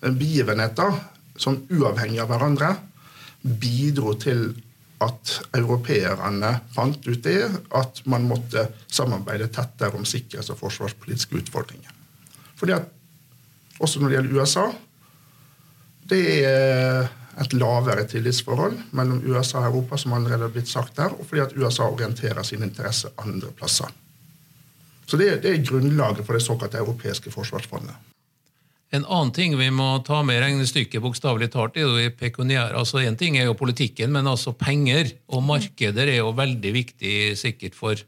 begivenheter 0.00 0.94
som 1.36 1.60
uavhengig 1.68 2.22
av 2.22 2.30
hverandre 2.32 2.70
bidro 3.42 4.14
til 4.18 4.50
at 5.04 5.34
europeerne 5.54 6.50
fant 6.74 7.06
ut 7.06 7.20
det, 7.22 7.44
at 7.74 8.00
man 8.10 8.26
måtte 8.26 8.66
samarbeide 8.90 9.46
tettere 9.54 9.94
om 9.94 10.06
sikkerhets- 10.08 10.50
og 10.50 10.58
forsvarspolitiske 10.58 11.38
utfordringer. 11.38 11.92
Fordi 12.58 12.74
at 12.74 12.88
også 13.78 14.00
når 14.00 14.08
det 14.08 14.16
gjelder 14.18 14.40
USA, 14.42 14.66
det 16.10 16.24
er 16.48 17.08
et 17.38 17.54
lavere 17.54 18.06
tillitsforhold 18.10 18.78
mellom 18.90 19.22
USA 19.22 19.60
og 19.62 19.68
Europa, 19.70 19.96
som 19.96 20.16
allerede 20.16 20.48
har 20.48 20.54
blitt 20.54 20.70
sagt 20.70 20.96
der, 20.96 21.14
og 21.14 21.26
fordi 21.28 21.44
at 21.44 21.54
USA 21.54 21.86
orienterer 21.86 22.42
sin 22.42 22.64
interesse 22.66 23.12
andre 23.22 23.52
plasser. 23.54 23.92
Så 25.06 25.16
det, 25.16 25.42
det 25.42 25.54
er 25.54 25.64
grunnlaget 25.64 26.26
for 26.26 26.36
det 26.36 26.42
såkalte 26.42 26.80
europeiske 26.82 27.30
forsvarsfondet. 27.30 27.94
En 28.94 29.04
annen 29.04 29.32
ting 29.36 29.52
vi 29.58 29.68
må 29.74 29.98
ta 30.06 30.22
med 30.24 30.38
i 30.38 30.42
regnestykket, 30.46 31.02
bokstavelig 31.04 31.50
talt, 31.52 31.76
er 31.76 31.84
jo 31.84 32.12
pekuniære. 32.16 32.76
Altså 32.78 33.02
Én 33.04 33.18
ting 33.20 33.36
er 33.36 33.44
jo 33.50 33.56
politikken, 33.58 34.12
men 34.14 34.26
altså 34.26 34.54
penger 34.56 35.12
og 35.28 35.44
markeder 35.44 36.08
er 36.08 36.22
jo 36.22 36.32
veldig 36.36 36.72
viktig 36.72 37.16
sikkert 37.36 37.76
for 37.76 38.00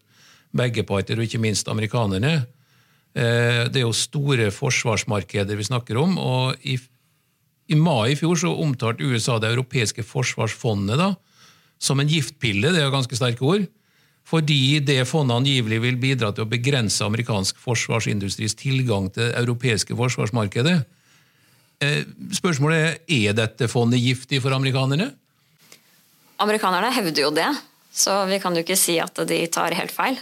begge 0.57 0.87
parter, 0.89 1.21
og 1.21 1.29
ikke 1.29 1.43
minst 1.43 1.69
amerikanerne. 1.69 2.47
Eh, 3.13 3.67
det 3.69 3.83
er 3.83 3.85
jo 3.85 3.93
store 3.93 4.49
forsvarsmarkeder 4.55 5.59
vi 5.59 5.69
snakker 5.69 6.01
om, 6.01 6.17
og 6.19 6.57
i 6.65 6.79
i 7.71 7.77
mai 7.79 8.13
i 8.13 8.17
fjor 8.19 8.39
så 8.39 8.51
omtalte 8.65 9.07
USA 9.07 9.37
det 9.39 9.53
europeiske 9.53 10.03
forsvarsfondet 10.03 10.99
da, 10.99 11.13
som 11.81 12.01
en 12.03 12.11
giftpille, 12.11 12.73
det 12.73 12.81
er 12.81 12.89
jo 12.89 12.95
ganske 12.97 13.17
sterke 13.17 13.47
ord, 13.47 13.69
fordi 14.31 14.79
det 14.87 15.03
fondet 15.11 15.41
angivelig 15.41 15.81
vil 15.83 15.99
bidra 15.99 16.31
til 16.35 16.45
å 16.45 16.51
begrense 16.51 17.03
amerikansk 17.03 17.59
forsvarsindustris 17.59 18.55
tilgang 18.59 19.09
til 19.11 19.27
det 19.27 19.39
europeiske 19.41 19.97
forsvarsmarkedet. 19.99 20.77
Eh, 21.83 22.05
spørsmålet 22.37 23.03
er 23.11 23.31
er 23.31 23.35
dette 23.35 23.67
fondet 23.69 24.03
giftig 24.03 24.39
for 24.45 24.55
amerikanerne? 24.55 25.11
Amerikanerne 26.39 26.93
hevder 26.95 27.23
jo 27.27 27.33
det, 27.35 27.49
så 27.93 28.23
vi 28.31 28.39
kan 28.39 28.55
jo 28.55 28.63
ikke 28.63 28.79
si 28.79 29.01
at 29.03 29.19
de 29.27 29.41
tar 29.51 29.75
helt 29.75 29.93
feil. 29.93 30.21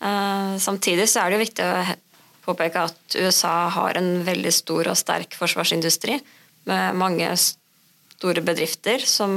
Eh, 0.00 0.56
samtidig 0.58 1.08
så 1.10 1.20
er 1.20 1.30
det 1.30 1.36
jo 1.38 1.44
viktig 1.44 1.68
å 1.68 1.84
påpeke 2.44 2.88
at 2.88 3.18
USA 3.18 3.68
har 3.72 4.00
en 4.00 4.24
veldig 4.24 4.52
stor 4.52 4.88
og 4.92 4.98
sterk 5.00 5.36
forsvarsindustri 5.36 6.18
med 6.68 6.96
mange 6.96 7.28
store 7.36 8.40
bedrifter 8.44 9.04
som, 9.04 9.32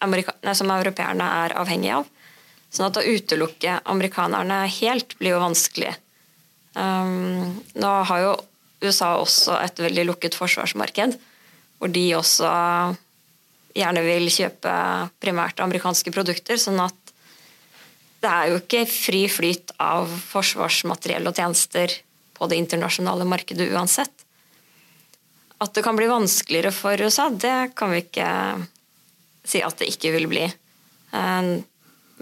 som 0.00 0.74
europeerne 0.78 1.30
er 1.44 1.56
avhengige 1.60 2.00
av. 2.00 2.13
Sånn 2.74 2.88
at 2.88 2.98
å 2.98 3.06
utelukke 3.06 3.78
amerikanerne 3.86 4.64
helt 4.80 5.14
blir 5.20 5.36
jo 5.36 5.44
vanskelig. 5.44 5.92
Um, 6.74 7.54
nå 7.78 7.92
har 8.10 8.22
jo 8.24 8.32
USA 8.82 9.14
også 9.20 9.60
et 9.62 9.78
veldig 9.78 10.08
lukket 10.08 10.34
forsvarsmarked, 10.34 11.14
hvor 11.78 11.92
de 11.94 12.04
også 12.18 12.50
gjerne 13.74 14.02
vil 14.06 14.26
kjøpe 14.30 14.74
primært 15.22 15.62
amerikanske 15.62 16.10
produkter. 16.14 16.58
sånn 16.58 16.82
at 16.82 16.98
det 18.24 18.32
er 18.32 18.50
jo 18.50 18.60
ikke 18.62 18.86
fri 18.88 19.26
flyt 19.28 19.74
av 19.82 20.08
forsvarsmateriell 20.08 21.28
og 21.28 21.36
tjenester 21.36 21.92
på 22.34 22.48
det 22.48 22.58
internasjonale 22.62 23.26
markedet 23.28 23.68
uansett. 23.70 24.24
At 25.60 25.74
det 25.76 25.84
kan 25.84 25.96
bli 25.96 26.08
vanskeligere 26.10 26.72
for 26.74 26.98
USA, 26.98 27.28
det 27.30 27.74
kan 27.78 27.92
vi 27.92 28.00
ikke 28.02 28.28
si 29.44 29.60
at 29.62 29.76
det 29.78 29.90
ikke 29.92 30.14
vil 30.16 30.26
bli. 30.30 30.46
Eh, 31.14 31.50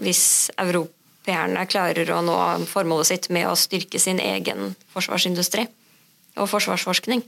hvis 0.03 0.51
europeerne 0.61 1.65
klarer 1.69 2.09
å 2.13 2.21
nå 2.25 2.37
formålet 2.69 3.09
sitt 3.09 3.29
med 3.33 3.47
å 3.49 3.57
styrke 3.59 4.01
sin 4.01 4.19
egen 4.21 4.73
forsvarsindustri 4.93 5.67
og 6.39 6.49
forsvarsforskning. 6.51 7.23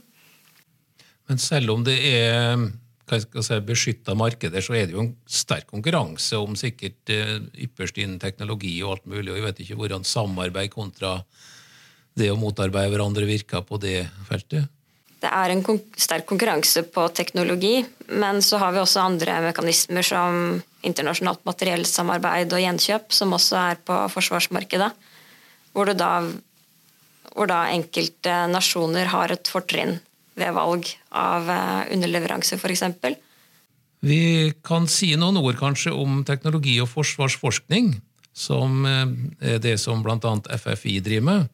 Men 1.26 1.40
selv 1.42 1.74
om 1.74 1.84
det 1.86 1.96
er 2.06 2.68
si, 3.10 3.58
beskytta 3.66 4.14
markeder, 4.18 4.62
så 4.62 4.76
er 4.78 4.86
det 4.86 4.96
jo 4.96 5.04
en 5.04 5.12
sterk 5.30 5.68
konkurranse 5.70 6.38
om 6.38 6.56
sikkert 6.58 7.12
eh, 7.14 7.38
ypperst 7.66 7.98
innen 8.02 8.20
teknologi 8.22 8.76
og 8.82 8.96
alt 8.96 9.10
mulig. 9.10 9.30
og 9.30 9.38
Jeg 9.38 9.46
vet 9.48 9.62
ikke 9.64 9.80
hvordan 9.80 10.06
samarbeid 10.06 10.72
kontra 10.74 11.18
det 12.16 12.30
å 12.32 12.38
motarbeide 12.40 12.94
hverandre 12.94 13.28
virker 13.28 13.64
på 13.66 13.78
det 13.82 14.06
feltet. 14.28 14.70
Det 15.22 15.30
er 15.32 15.52
en 15.52 15.62
sterk 15.96 16.26
konkurranse 16.28 16.82
på 16.92 17.06
teknologi, 17.16 17.80
men 18.12 18.42
så 18.44 18.60
har 18.60 18.74
vi 18.74 18.82
også 18.82 19.04
andre 19.06 19.38
mekanismer 19.46 20.04
som 20.04 20.58
internasjonalt 20.86 21.40
materiellsamarbeid 21.48 22.52
og 22.52 22.62
gjenkjøp, 22.62 23.14
som 23.14 23.32
også 23.34 23.56
er 23.62 23.80
på 23.80 23.96
forsvarsmarkedet. 24.12 24.90
Hvor, 25.72 25.92
da, 25.96 26.10
hvor 27.32 27.48
da 27.48 27.64
enkelte 27.72 28.42
nasjoner 28.52 29.08
har 29.12 29.32
et 29.32 29.48
fortrinn 29.50 29.96
ved 30.36 30.52
valg 30.56 30.92
av 31.16 31.48
eh, 31.48 31.94
underleveranse, 31.96 32.60
f.eks. 32.60 32.84
Vi 34.04 34.52
kan 34.64 34.86
si 34.90 35.14
noen 35.16 35.40
ord 35.40 35.56
kanskje 35.58 35.94
om 35.96 36.20
teknologi 36.28 36.76
og 36.84 36.90
forsvarsforskning, 36.92 37.94
som 38.36 38.84
eh, 38.84 39.54
er 39.56 39.62
det 39.64 39.78
som 39.80 40.04
bl.a. 40.04 40.36
FFI 40.60 41.00
driver 41.00 41.30
med. 41.30 41.52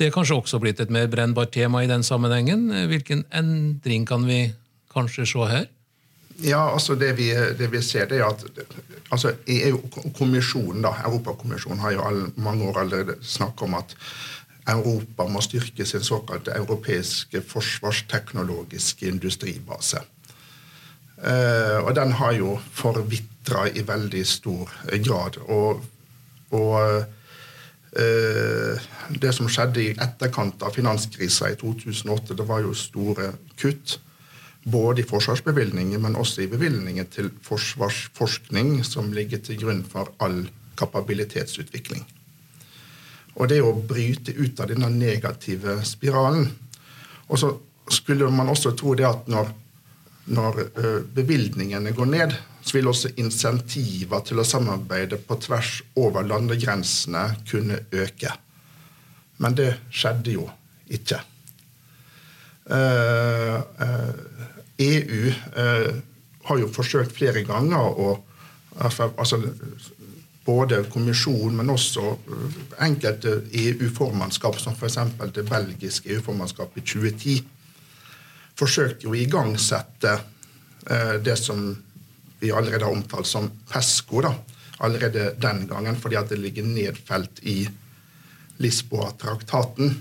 Det 0.00 0.06
er 0.08 0.14
kanskje 0.14 0.38
også 0.40 0.56
blitt 0.62 0.78
et 0.80 0.88
mer 0.88 1.10
brennbart 1.12 1.50
tema 1.52 1.82
i 1.84 1.88
den 1.90 2.00
sammenhengen. 2.00 2.70
Hvilken 2.88 3.26
endring 3.36 4.06
kan 4.08 4.24
vi 4.24 4.46
kanskje 4.94 5.26
se 5.28 5.48
her? 5.50 5.66
Ja, 6.40 6.62
altså 6.72 6.96
det 6.96 7.10
vi, 7.18 7.28
det 7.58 7.68
vi 7.68 7.82
ser, 7.84 8.06
det 8.08 8.22
er 8.22 8.30
at 8.30 8.46
altså 9.12 9.34
EU-kommisjonen, 9.44 10.80
da, 10.86 10.94
Europakommisjonen 11.04 11.84
har 11.84 11.92
jo 11.98 12.06
all, 12.08 12.22
mange 12.40 12.70
år 12.70 12.80
allerede 12.80 13.18
snakket 13.20 13.66
om 13.68 13.76
at 13.76 13.92
Europa 14.72 15.28
må 15.28 15.44
styrke 15.44 15.84
sin 15.84 16.00
såkalte 16.06 16.56
europeiske 16.56 17.44
forsvarsteknologiske 17.52 19.08
industribase. 19.08 20.00
Uh, 21.20 21.84
og 21.84 21.92
den 22.00 22.16
har 22.16 22.32
jo 22.40 22.56
forvitra 22.72 23.66
i 23.68 23.84
veldig 23.84 24.26
stor 24.26 24.72
grad. 25.04 25.36
Og, 25.44 25.84
og 26.56 27.04
det 27.90 29.32
som 29.34 29.48
skjedde 29.50 29.82
i 29.82 29.94
etterkant 29.98 30.62
av 30.62 30.76
finanskrisa 30.76 31.50
i 31.50 31.56
2008, 31.58 32.36
det 32.38 32.46
var 32.46 32.62
jo 32.62 32.74
store 32.76 33.32
kutt. 33.58 33.96
Både 34.62 35.02
i 35.02 35.08
forsvarsbevilgninger, 35.08 35.98
men 35.98 36.18
også 36.20 36.44
i 36.44 36.50
bevilgninger 36.52 37.06
til 37.10 37.30
forsvarsforskning, 37.42 38.84
som 38.84 39.10
ligger 39.12 39.40
til 39.42 39.58
grunn 39.62 39.82
for 39.88 40.12
all 40.22 40.44
kapabilitetsutvikling. 40.78 42.04
Og 43.40 43.48
det 43.48 43.62
å 43.64 43.72
bryte 43.72 44.34
ut 44.36 44.60
av 44.60 44.68
denne 44.70 44.90
negative 44.92 45.80
spiralen. 45.88 46.50
Og 47.30 47.40
så 47.40 47.54
skulle 47.90 48.28
man 48.30 48.52
også 48.52 48.74
tro 48.78 48.94
det 48.98 49.08
at 49.08 49.26
når, 49.30 49.50
når 50.36 50.60
bevilgningene 51.16 51.94
går 51.96 52.10
ned, 52.12 52.36
så 52.62 52.76
vil 52.76 52.90
også 52.90 53.12
insentiver 53.20 54.22
til 54.26 54.40
å 54.40 54.46
samarbeide 54.46 55.18
på 55.24 55.38
tvers 55.40 55.80
over 55.96 56.26
landegrensene 56.26 57.24
kunne 57.48 57.80
øke. 57.92 58.32
Men 59.40 59.56
det 59.56 59.70
skjedde 59.90 60.34
jo 60.36 60.46
ikke. 60.92 61.20
Uh, 62.70 63.56
uh, 63.80 64.12
EU 64.78 65.30
uh, 65.56 65.94
har 66.44 66.60
jo 66.60 66.68
forsøkt 66.72 67.16
flere 67.16 67.42
ganger 67.48 67.80
å 67.80 68.10
altså, 68.80 69.40
både 70.44 70.84
kommisjonen, 70.90 71.56
men 71.56 71.70
også 71.70 72.16
enkelte 72.82 73.40
EU-formannskap, 73.52 74.58
som 74.58 74.74
f.eks. 74.74 74.98
det 75.34 75.44
belgiske 75.48 76.10
EU-formannskapet 76.14 76.82
i 76.82 76.86
2010, 76.86 77.42
forsøkte 78.58 79.08
å 79.08 79.16
igangsette 79.16 80.16
eh, 80.90 81.16
det 81.24 81.36
som 81.38 81.70
vi 82.40 82.52
allerede 82.52 82.84
har 82.84 82.92
omtalt 82.92 83.28
som 83.28 83.50
PESCO, 83.70 84.22
da, 84.24 84.34
allerede 84.80 85.34
den 85.40 85.66
gangen, 85.68 85.96
fordi 85.96 86.16
at 86.16 86.28
det 86.32 86.40
ligger 86.40 86.64
nedfelt 86.64 87.42
i 87.42 87.68
Lisboa-traktaten. 88.60 89.94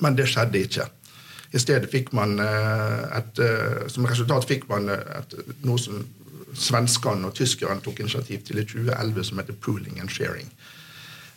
Men 0.00 0.16
det 0.16 0.28
skjedde 0.32 0.64
ikke. 0.64 0.88
I 1.52 1.60
stedet 1.60 1.90
fikk 1.92 2.12
man 2.16 2.38
eh, 2.40 3.18
et, 3.18 3.38
eh, 3.44 3.86
Som 3.92 4.08
resultat 4.08 4.48
fikk 4.48 4.68
man 4.70 4.88
et, 4.92 5.36
noe 5.64 5.80
som 5.80 6.00
svenskene 6.56 7.28
og 7.28 7.36
tyskerne 7.36 7.80
tok 7.84 8.00
initiativ 8.00 8.42
til 8.44 8.60
i 8.60 8.66
2011, 8.68 9.24
som 9.24 9.40
heter 9.40 9.56
pooling 9.60 10.00
and 10.00 10.12
sharing. 10.12 10.48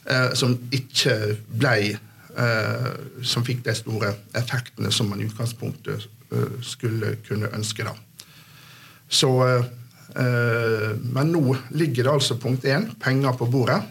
Eh, 0.06 0.32
som 0.36 0.58
ikke 0.76 1.36
ble 1.50 1.78
eh, 1.96 2.92
Som 3.24 3.46
fikk 3.48 3.64
de 3.66 3.76
store 3.76 4.14
effektene 4.36 4.92
som 4.92 5.10
man 5.12 5.22
i 5.24 5.28
utgangspunktet 5.28 6.08
eh, 6.32 6.60
skulle 6.62 7.16
kunne 7.28 7.52
ønske. 7.56 7.84
da. 7.84 7.96
Så 9.10 9.32
eh, 9.48 9.66
Men 10.16 11.32
nå 11.34 11.58
ligger 11.76 12.08
det 12.08 12.12
altså 12.14 12.38
punkt 12.40 12.64
én 12.72 12.86
penger 13.04 13.36
på 13.36 13.50
bordet. 13.52 13.82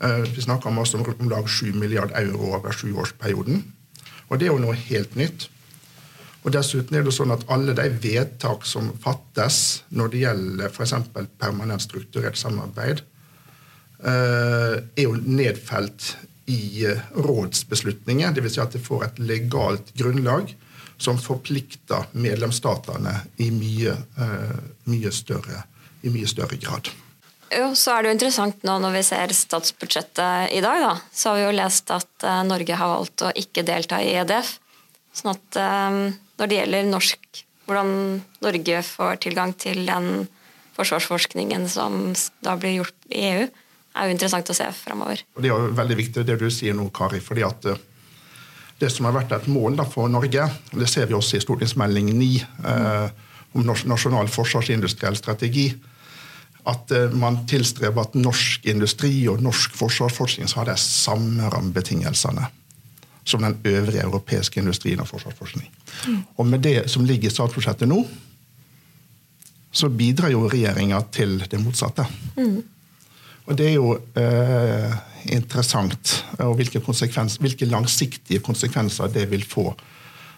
Eh, 0.00 0.24
vi 0.34 0.42
snakker 0.42 0.70
om, 0.70 0.78
også 0.78 0.98
om 1.18 1.28
lag 1.28 1.48
7 1.48 1.72
milliard 1.76 2.12
euro 2.16 2.54
over 2.56 2.72
sjuårsperioden. 2.72 3.64
Og 4.28 4.38
det 4.38 4.48
er 4.48 4.54
jo 4.54 4.62
noe 4.62 4.76
helt 4.78 5.16
nytt. 5.18 5.48
Og 6.40 6.54
Dessuten 6.54 6.96
er 6.96 7.04
det 7.04 7.12
sånn 7.12 7.34
at 7.34 7.44
alle 7.52 7.74
de 7.76 7.84
vedtak 8.00 8.64
som 8.64 8.88
fattes 9.02 9.82
når 9.92 10.12
det 10.12 10.22
gjelder 10.22 10.72
f.eks. 10.72 10.94
permanent 11.36 11.84
strukturert 11.84 12.40
samarbeid, 12.40 13.02
eh, 14.00 14.78
er 14.80 15.04
jo 15.04 15.18
nedfelt 15.20 16.14
i 16.48 16.86
eh, 16.88 17.04
rådsbeslutninger. 17.12 18.32
Dvs. 18.32 18.56
Si 18.56 18.64
at 18.64 18.72
det 18.72 18.84
får 18.86 19.04
et 19.04 19.22
legalt 19.34 19.92
grunnlag 20.00 20.54
som 21.00 21.18
forplikter 21.20 22.10
medlemsstatene 22.12 23.14
i 23.40 23.50
mye, 23.54 23.94
eh, 24.20 24.56
mye, 24.92 25.12
større, 25.14 25.64
i 26.04 26.12
mye 26.12 26.28
større 26.28 26.58
grad. 26.60 26.90
Jo, 27.50 27.72
så 27.74 27.96
er 27.96 28.02
det 28.02 28.10
jo 28.10 28.16
interessant 28.18 28.66
nå 28.68 28.76
når 28.78 28.94
vi 28.94 29.04
ser 29.08 29.32
statsbudsjettet 29.34 30.52
i 30.54 30.60
dag, 30.62 30.84
da, 30.84 30.92
så 31.10 31.32
har 31.32 31.40
vi 31.40 31.46
jo 31.48 31.54
lest 31.56 31.90
at 31.90 32.26
Norge 32.46 32.76
har 32.78 32.92
valgt 32.92 33.24
å 33.26 33.32
ikke 33.34 33.64
delta 33.66 33.98
i 33.98 34.12
EDF. 34.20 34.52
Sånn 35.18 35.32
at 35.32 35.58
når 36.38 36.46
det 36.46 36.60
gjelder 36.60 36.86
norsk, 36.86 37.40
hvordan 37.66 38.20
Norge 38.44 38.84
får 38.86 39.18
tilgang 39.26 39.56
til 39.58 39.82
den 39.88 40.28
forsvarsforskningen 40.78 41.66
som 41.68 42.12
da 42.44 42.54
blir 42.60 42.80
gjort 42.80 43.10
i 43.10 43.26
EU, 43.32 43.48
er 43.90 44.06
jo 44.06 44.14
interessant 44.14 44.50
å 44.52 44.56
se 44.56 44.66
framover. 44.74 45.22
Det 45.36 45.48
er 45.48 45.54
jo 45.54 45.72
veldig 45.76 45.98
viktig 45.98 46.24
det 46.26 46.38
du 46.40 46.48
sier 46.54 46.76
nå, 46.76 46.86
Kari. 46.94 47.20
fordi 47.22 47.44
at 47.46 47.66
eh, 47.72 47.80
det 48.80 48.88
som 48.92 49.06
har 49.06 49.16
vært 49.16 49.34
et 49.36 49.48
mål 49.52 49.82
for 49.92 50.08
Norge, 50.08 50.46
det 50.72 50.88
ser 50.88 51.08
vi 51.08 51.16
også 51.16 51.36
i 51.36 51.44
stortingsmelding 51.44 52.10
9 52.16 52.28
eh, 52.40 53.10
om 53.52 53.66
nasjonal 53.66 54.30
forsvarsindustriell 54.32 55.18
strategi, 55.18 55.68
at 56.70 56.94
eh, 56.96 57.12
man 57.12 57.42
tilstreber 57.50 58.06
at 58.06 58.16
norsk 58.16 58.64
industri 58.72 59.12
og 59.28 59.42
norsk 59.44 59.76
forsvarsforskning 59.76 60.48
har 60.56 60.70
de 60.70 60.78
samme 60.80 61.50
rammebetingelsene 61.52 62.48
som 63.30 63.44
den 63.44 63.58
øvrige 63.68 64.02
europeiske 64.02 64.60
industrien 64.60 65.00
og 65.00 65.08
forsvarsforskning. 65.08 65.68
Mm. 66.08 66.22
Og 66.36 66.46
med 66.46 66.64
det 66.64 66.90
som 66.90 67.04
ligger 67.04 67.28
i 67.28 67.32
statsbudsjettet 67.34 67.88
nå, 67.88 68.00
så 69.70 69.88
bidrar 69.92 70.32
jo 70.32 70.48
regjeringa 70.50 71.02
til 71.12 71.36
det 71.50 71.60
motsatte. 71.62 72.06
Mm. 72.36 72.62
Og 73.46 73.58
det 73.58 73.68
er 73.68 73.76
jo 73.76 73.92
eh, 74.18 74.96
interessant 75.28 76.20
og 76.40 76.56
hvilke, 76.58 76.80
hvilke, 76.80 77.68
langsiktige 77.68 78.42
konsekvenser 78.44 79.12
det 79.12 79.26
vil 79.30 79.44
få 79.44 79.70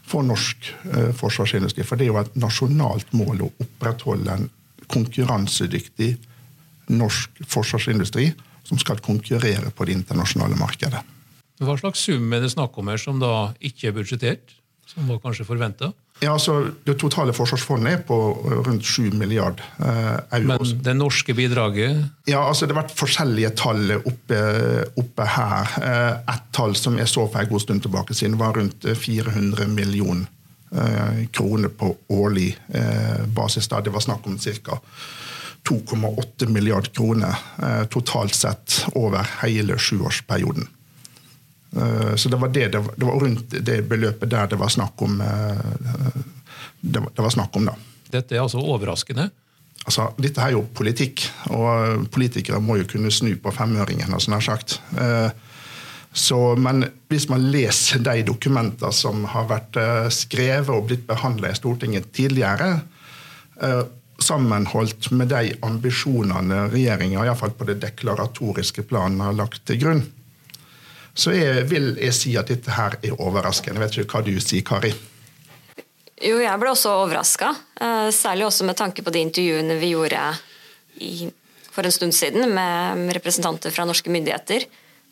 for 0.03 0.27
norsk 0.27 0.73
eh, 0.91 1.11
forsvarsindustri. 1.15 1.85
For 1.87 1.99
det 1.99 2.09
er 2.09 2.13
jo 2.13 2.21
et 2.21 2.37
nasjonalt 2.41 3.13
mål 3.15 3.47
å 3.47 3.51
opprettholde 3.63 4.35
en 4.35 4.49
konkurransedyktig 4.93 6.17
norsk 6.93 7.45
forsvarsindustri 7.49 8.33
som 8.67 8.81
skal 8.81 9.01
konkurrere 9.03 9.71
på 9.71 9.87
det 9.87 9.97
internasjonale 10.01 10.59
markedet. 10.59 11.03
Hva 11.63 11.77
slags 11.79 12.03
sum 12.09 12.33
er 12.35 12.43
det 12.43 12.51
snakk 12.55 12.77
om 12.79 12.91
her 12.91 12.99
som 12.99 13.21
da 13.23 13.53
ikke 13.63 13.91
er 13.91 13.97
budsjettert? 13.97 14.57
Som 14.91 15.07
var 15.09 15.23
kanskje 15.23 15.47
forventa? 15.47 15.93
Ja, 16.23 16.37
altså, 16.37 16.69
det 16.87 16.95
totale 17.03 17.35
forsvarsfondet 17.35 17.93
er 17.97 18.03
på 18.07 18.17
eh, 18.47 18.59
rundt 18.69 18.87
7 18.87 19.11
milliard 19.19 19.59
eh, 19.83 20.19
euro. 20.39 20.53
Men 20.53 20.83
det 20.87 20.95
norske 20.95 21.35
bidraget? 21.35 22.05
Ja, 22.31 22.45
altså 22.47 22.67
Det 22.67 22.77
har 22.77 22.85
vært 22.85 22.95
forskjellige 22.95 23.51
tall 23.59 23.97
oppe, 23.99 24.43
oppe 25.03 25.27
her. 25.35 25.73
Eh, 25.83 26.13
et 26.35 26.45
tall 26.55 26.77
som 26.79 26.99
jeg 27.01 27.11
så 27.11 27.27
for 27.27 27.43
en 27.43 27.51
god 27.51 27.65
stund 27.65 27.83
tilbake 27.83 28.15
siden, 28.15 28.39
var 28.39 28.55
rundt 28.55 28.87
400 28.87 29.67
millioner 29.75 30.29
eh, 30.71 31.25
kroner 31.35 31.75
på 31.75 31.91
årlig 32.15 32.53
basis. 33.35 33.69
da 33.69 33.81
Det 33.83 33.91
var 33.91 34.07
snakk 34.07 34.27
om 34.31 34.39
ca. 34.39 34.79
2,8 35.69 36.49
milliard 36.51 36.89
kroner 36.95 37.39
totalt 37.91 38.35
sett 38.35 38.85
over 38.99 39.27
hele 39.43 39.79
sjuårsperioden. 39.79 40.67
Eh, 41.77 42.15
så 42.17 42.33
det 42.33 42.41
var, 42.41 42.53
det, 42.55 42.69
det 42.73 42.83
var, 43.07 43.21
rundt 43.21 43.57
det 43.61 43.79
beløpet 43.89 44.31
der 44.31 44.51
det 44.53 44.59
var 44.61 44.73
snakk 44.73 45.03
om. 45.03 45.21
Eh, 45.21 46.19
det 46.81 47.01
var, 47.01 47.13
det 47.15 47.29
var 47.29 47.35
snakk 47.35 47.57
om 47.57 47.71
da. 47.71 47.77
Dette 48.13 48.37
er 48.37 48.45
altså 48.45 48.61
overraskende? 48.61 49.31
Altså, 49.83 50.11
dette 50.21 50.43
er 50.43 50.53
jo 50.55 50.67
politikk, 50.77 51.25
og 51.51 52.05
politikere 52.15 52.61
må 52.63 52.77
jo 52.79 52.91
kunne 52.91 53.11
snu 53.11 53.33
på 53.43 53.55
femøringen. 53.55 54.15
Sånn 54.21 54.39
sagt. 54.45 54.79
Eh, 54.99 55.31
Så, 56.13 56.57
men 56.61 56.85
hvis 57.09 57.25
man 57.31 57.47
leser 57.53 58.03
de 58.05 58.21
dokumentene 58.29 58.93
som 58.93 59.25
har 59.33 59.47
vært 59.49 59.79
eh, 59.81 60.09
skrevet 60.13 60.69
og 60.75 60.91
blitt 60.91 61.07
behandla 61.09 61.49
i 61.49 61.57
Stortinget 61.57 62.11
tidligere, 62.13 62.83
eh, 63.65 63.85
sammenholdt 64.21 65.09
med 65.17 65.33
de 65.33 65.55
ambisjonene 65.65 66.67
regjeringa 66.71 67.33
på 67.35 67.65
det 67.65 67.81
deklaratoriske 67.81 68.85
planet 68.91 69.25
har 69.25 69.39
lagt 69.41 69.65
til 69.67 69.81
grunn, 69.81 70.05
så 71.15 71.35
jeg 71.37 71.67
vil 71.69 71.93
jeg 72.01 72.17
si 72.17 72.37
at 72.41 72.49
dette 72.49 72.73
her 72.73 72.97
er 73.03 73.17
overraskende. 73.19 73.81
Jeg 73.81 73.85
vet 73.85 73.99
ikke 74.05 74.21
hva 74.21 74.27
du 74.27 74.37
sier, 74.41 74.65
Kari? 74.65 74.93
Jo, 76.23 76.39
jeg 76.39 76.61
ble 76.63 76.71
også 76.71 76.95
overraska. 77.03 77.51
Eh, 77.83 78.09
særlig 78.15 78.47
også 78.47 78.67
med 78.69 78.79
tanke 78.79 79.03
på 79.03 79.13
de 79.13 79.25
intervjuene 79.27 79.77
vi 79.81 79.93
gjorde 79.93 80.23
i, 81.03 81.29
for 81.73 81.85
en 81.85 81.95
stund 81.95 82.15
siden 82.15 82.47
med 82.55 83.11
representanter 83.19 83.75
fra 83.75 83.85
norske 83.89 84.13
myndigheter, 84.13 84.69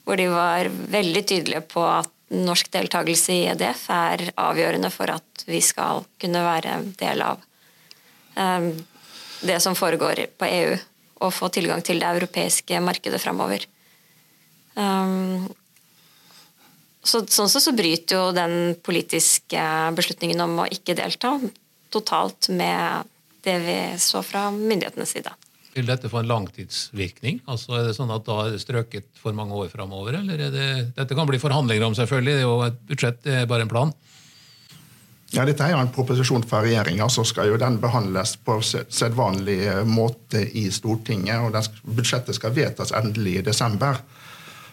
hvor 0.07 0.17
de 0.17 0.29
var 0.31 0.71
veldig 0.71 1.25
tydelige 1.27 1.65
på 1.69 1.83
at 1.85 2.09
norsk 2.31 2.71
deltakelse 2.73 3.35
i 3.35 3.47
EDF 3.51 3.89
er 3.91 4.29
avgjørende 4.39 4.91
for 4.95 5.11
at 5.11 5.45
vi 5.49 5.61
skal 5.65 6.05
kunne 6.21 6.45
være 6.45 6.77
del 7.01 7.25
av 7.27 7.41
um, 8.37 8.71
det 9.43 9.59
som 9.65 9.75
foregår 9.75 10.29
på 10.39 10.47
EU, 10.47 10.77
og 11.21 11.35
få 11.35 11.51
tilgang 11.53 11.83
til 11.85 12.01
det 12.01 12.09
europeiske 12.09 12.81
markedet 12.81 13.21
framover. 13.21 13.67
Um, 14.79 15.51
så, 17.03 17.23
sånn 17.25 17.49
sett 17.49 17.65
så 17.65 17.73
bryter 17.77 18.19
jo 18.19 18.25
den 18.37 18.75
politiske 18.85 19.63
beslutningen 19.97 20.43
om 20.45 20.59
å 20.65 20.69
ikke 20.69 20.99
delta 20.99 21.37
totalt 21.91 22.51
med 22.53 23.09
det 23.45 23.57
vi 23.65 23.79
så 24.01 24.21
fra 24.23 24.51
myndighetenes 24.53 25.17
side. 25.17 25.33
Vil 25.73 25.87
dette 25.87 26.11
få 26.11 26.21
en 26.21 26.29
langtidsvirkning? 26.29 27.41
Altså 27.49 27.79
Er 27.79 27.89
det 27.89 27.97
sånn 27.97 28.11
at 28.13 28.27
da 28.27 28.37
er 28.45 28.55
det 28.55 28.63
strøket 28.63 29.07
for 29.23 29.37
mange 29.37 29.55
år 29.57 29.71
framover? 29.73 30.19
Eller 30.19 30.49
er 30.49 30.55
det, 30.55 30.71
dette 30.97 31.17
kan 31.17 31.29
bli 31.31 31.39
forhandlinger 31.41 31.87
om, 31.87 31.97
selvfølgelig. 31.97 32.37
Det 32.37 32.43
er 32.43 32.49
jo 32.49 32.63
et 32.67 32.81
budsjett, 32.91 33.21
det 33.25 33.37
er 33.39 33.51
bare 33.51 33.67
en 33.67 33.73
plan. 33.73 33.95
Ja, 35.31 35.45
Dette 35.47 35.63
er 35.63 35.77
jo 35.77 35.79
en 35.79 35.93
proposisjon 35.95 36.43
fra 36.43 36.59
regjeringa, 36.65 37.07
så 37.07 37.23
skal 37.23 37.53
jo 37.53 37.59
den 37.61 37.77
behandles 37.79 38.33
på 38.43 38.57
sedvanlig 38.67 39.61
måte 39.87 40.43
i 40.59 40.65
Stortinget. 40.75 41.39
og 41.39 41.95
Budsjettet 41.95 42.35
skal 42.35 42.55
vedtas 42.57 42.91
endelig 42.99 43.37
i 43.39 43.45
desember. 43.47 44.03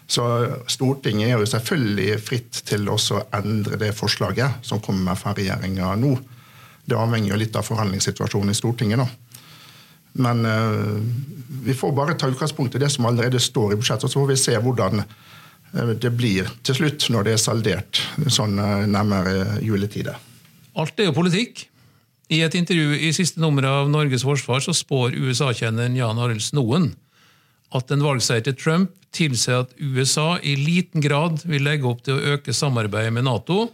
Så 0.08 0.24
Stortinget 0.72 1.28
er 1.28 1.36
jo 1.41 1.48
selvfølgelig 1.50 2.17
fritt 2.24 2.62
til 2.67 2.88
å 2.88 2.96
endre 3.36 3.80
det 3.82 3.91
forslaget 3.96 4.63
som 4.65 4.80
kommer 4.84 5.20
fra 5.20 5.34
regjeringa 5.36 5.91
nå. 6.00 6.13
Det 6.88 6.96
avhenger 6.96 7.34
jo 7.34 7.39
litt 7.41 7.56
av 7.60 7.67
forhandlingssituasjonen 7.67 8.54
i 8.54 8.58
Stortinget. 8.58 9.04
da. 9.04 9.08
Men 10.17 10.46
uh, 10.46 10.98
vi 11.63 11.76
får 11.76 11.91
bare 11.91 12.15
ta 12.15 12.30
utgangspunkt 12.32 12.76
i 12.76 12.82
det 12.82 12.89
som 12.89 13.06
allerede 13.06 13.39
står 13.39 13.74
i 13.74 13.80
budsjettet, 13.82 14.08
og 14.08 14.13
så 14.13 14.22
får 14.24 14.30
vi 14.32 14.38
se 14.39 14.56
hvordan 14.63 15.04
uh, 15.04 15.91
det 16.00 16.13
blir 16.15 16.48
til 16.65 16.80
slutt 16.80 17.10
når 17.13 17.28
det 17.28 17.36
er 17.36 17.43
saldert 17.43 18.02
sånn 18.32 18.56
uh, 18.58 18.88
nærmere 18.88 19.60
juletider. 19.62 20.15
Alt 20.78 21.04
er 21.04 21.12
jo 21.12 21.17
politikk. 21.17 21.67
I 22.34 22.41
et 22.43 22.56
intervju 22.60 22.96
i 23.08 23.12
siste 23.15 23.39
nummer 23.39 23.67
av 23.67 23.91
Norges 23.91 24.26
forsvar 24.28 24.63
så 24.63 24.74
spår 24.76 25.15
USA-kjenneren 25.15 25.96
Jan 25.96 26.20
Arild 26.20 26.43
Snoen 26.43 26.89
at 27.76 27.91
en 27.91 28.04
valgseier 28.04 28.43
til 28.48 28.56
Trump 28.58 29.07
tilsier 29.17 29.65
at 29.65 29.73
USA 29.82 30.38
i 30.39 30.53
liten 30.60 31.03
grad 31.03 31.43
vil 31.49 31.65
legge 31.65 31.89
opp 31.89 32.06
til 32.06 32.17
å 32.17 32.38
øke 32.38 32.53
samarbeidet 32.56 33.15
med 33.15 33.27
Nato, 33.27 33.67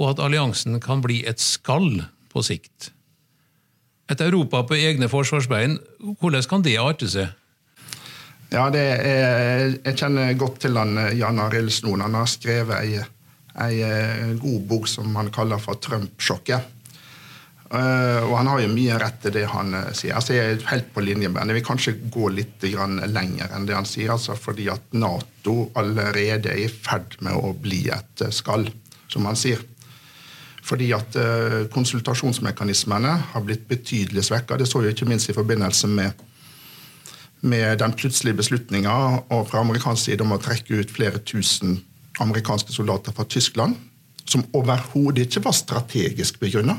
og 0.00 0.08
at 0.08 0.22
alliansen 0.24 0.80
kan 0.82 1.04
bli 1.04 1.20
et 1.28 1.40
skall 1.42 2.02
på 2.32 2.42
sikt. 2.44 2.90
Et 4.10 4.20
Europa 4.20 4.64
på 4.66 4.76
egne 4.76 5.08
forsvarsbein, 5.12 5.78
hvordan 6.20 6.48
kan 6.48 6.64
det 6.64 6.78
arte 6.80 7.08
seg? 7.08 7.30
Ja, 8.52 8.66
er, 8.68 9.78
Jeg 9.84 9.96
kjenner 9.96 10.34
godt 10.36 10.60
til 10.66 10.76
han 10.76 10.98
Jan 11.16 11.40
Arild 11.40 11.72
Snoen. 11.72 12.04
Han 12.04 12.18
har 12.18 12.28
skrevet 12.28 12.82
ei, 12.82 13.00
ei 13.64 13.78
eh, 13.86 14.34
god 14.40 14.66
bok 14.68 14.88
som 14.90 15.14
han 15.16 15.30
kaller 15.32 15.62
for 15.62 15.80
Trump-sjokket. 15.80 16.68
Uh, 17.72 18.20
og 18.26 18.34
han 18.36 18.50
har 18.50 18.60
jo 18.60 18.68
mye 18.68 18.98
rett 19.00 19.22
til 19.24 19.32
det 19.32 19.46
han 19.48 19.72
uh, 19.72 19.92
sier. 19.96 20.12
Altså, 20.18 20.34
jeg 20.36 20.58
er 20.58 20.64
helt 20.68 20.90
på 20.92 21.00
linje 21.00 21.30
med 21.30 21.40
han. 21.40 21.52
Jeg 21.52 21.62
vil 21.62 21.68
kanskje 21.70 21.94
gå 22.12 22.28
litt 22.36 22.66
lenger 22.68 23.54
enn 23.56 23.64
det 23.68 23.78
han 23.78 23.88
sier, 23.88 24.10
altså, 24.12 24.36
fordi 24.36 24.66
at 24.68 24.92
Nato 24.92 25.70
allerede 25.80 26.52
er 26.52 26.66
i 26.66 26.68
ferd 26.68 27.16
med 27.24 27.32
å 27.32 27.54
bli 27.56 27.86
et 27.88 28.26
uh, 28.26 28.28
skall, 28.28 28.68
som 29.08 29.24
han 29.24 29.40
sier. 29.40 29.64
Fordi 30.62 30.92
at 30.94 31.16
konsultasjonsmekanismene 31.74 33.12
har 33.32 33.42
blitt 33.42 33.64
betydelig 33.66 34.22
svekka. 34.28 34.54
Det 34.60 34.68
så 34.70 34.78
vi 34.78 34.92
ikke 34.92 35.08
minst 35.10 35.26
i 35.32 35.34
forbindelse 35.34 35.88
med, 35.90 36.20
med 37.50 37.80
den 37.80 37.96
plutselige 37.98 38.38
beslutninga 38.38 38.94
fra 39.50 39.64
amerikansk 39.64 40.06
side 40.06 40.22
om 40.22 40.36
å 40.36 40.38
trekke 40.38 40.78
ut 40.78 40.94
flere 40.94 41.18
tusen 41.26 41.80
amerikanske 42.22 42.70
soldater 42.76 43.16
fra 43.16 43.26
Tyskland, 43.26 43.74
som 44.22 44.46
overhodet 44.54 45.26
ikke 45.26 45.42
var 45.48 45.58
strategisk 45.58 46.38
begrunna 46.38 46.78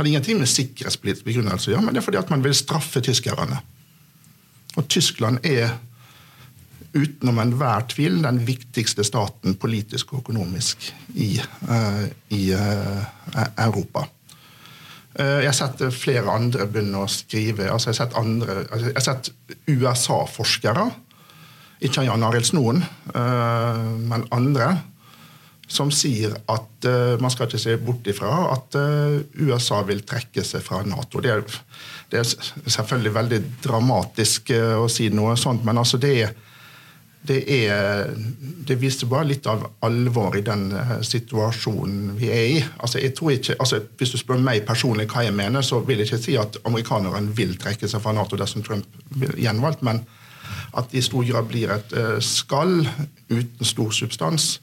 hadde 0.00 0.14
ingenting 0.14 0.40
med 0.40 0.48
sikkerhetspolitisk 0.50 1.28
begrunnelse 1.28 1.70
å 1.70 1.74
gjøre, 1.74 1.84
men 1.86 1.94
det 1.94 2.00
er 2.00 2.08
fordi 2.08 2.20
at 2.22 2.32
man 2.32 2.42
vil 2.44 2.56
straffe 2.56 3.02
tyskerne. 3.04 3.60
Og 4.78 4.86
Tyskland 4.88 5.44
er 5.46 5.74
utenom 6.92 7.38
enhver 7.38 7.84
tvil 7.90 8.18
den 8.24 8.40
viktigste 8.46 9.04
staten 9.06 9.54
politisk 9.60 10.14
og 10.14 10.24
økonomisk 10.24 10.88
i, 11.14 11.36
uh, 11.68 12.06
i 12.34 12.40
uh, 12.54 13.04
Europa. 13.60 14.06
Uh, 15.14 15.38
jeg 15.42 15.50
har 15.50 15.58
sett 15.58 15.84
flere 15.94 16.32
andre 16.32 16.66
begynne 16.70 17.04
å 17.04 17.10
skrive 17.10 17.70
altså 17.70 17.92
Jeg 17.92 17.98
har 17.98 18.00
sett, 18.00 18.18
altså 18.72 19.06
sett 19.06 19.30
USA-forskere, 19.70 20.88
ikke 21.80 22.04
Jan 22.04 22.26
Arild 22.26 22.44
Snoen, 22.44 22.82
men 23.14 24.26
andre, 24.36 24.66
som 25.70 25.90
sier 25.94 26.34
at 26.50 26.86
uh, 26.88 27.14
man 27.22 27.30
skal 27.30 27.46
ikke 27.46 27.62
se 27.62 27.76
bort 27.78 28.06
ifra 28.10 28.30
at 28.50 28.76
uh, 28.78 29.20
USA 29.38 29.80
vil 29.86 30.02
trekke 30.06 30.42
seg 30.46 30.64
fra 30.66 30.82
Nato. 30.82 31.22
Det 31.22 31.30
er, 31.30 31.42
det 32.10 32.20
er 32.20 32.30
selvfølgelig 32.66 33.12
veldig 33.14 33.40
dramatisk 33.62 34.50
uh, 34.56 34.80
å 34.82 34.88
si 34.90 35.08
noe 35.14 35.36
sånt, 35.38 35.62
men 35.66 35.78
altså 35.78 36.00
det, 36.02 36.14
det, 37.28 37.38
er, 37.54 38.10
det 38.66 38.80
viser 38.82 39.10
bare 39.10 39.28
litt 39.30 39.46
av 39.50 39.62
alvor 39.86 40.34
i 40.40 40.42
den 40.46 40.72
situasjonen 41.06 42.16
vi 42.18 42.32
er 42.34 42.46
i. 42.56 42.56
Altså, 42.82 42.98
ikke, 43.06 43.54
altså, 43.60 43.78
hvis 44.00 44.16
du 44.16 44.18
spør 44.18 44.42
meg 44.42 44.64
personlig 44.66 45.06
hva 45.12 45.22
jeg 45.28 45.36
mener, 45.38 45.62
så 45.62 45.78
vil 45.86 46.02
jeg 46.02 46.10
ikke 46.10 46.24
si 46.24 46.34
at 46.40 46.58
amerikanerne 46.64 47.30
vil 47.36 47.54
trekke 47.62 47.90
seg 47.90 48.02
fra 48.02 48.16
Nato 48.16 48.40
dersom 48.40 48.66
Trump 48.66 48.90
blir 49.14 49.38
gjenvalgt, 49.38 49.86
men 49.86 50.02
at 50.74 50.90
det 50.90 50.98
i 50.98 51.06
stor 51.06 51.22
grad 51.26 51.46
blir 51.50 51.70
et 51.74 51.94
skall 52.26 52.80
uten 53.30 53.66
stor 53.66 53.94
substans 53.94 54.56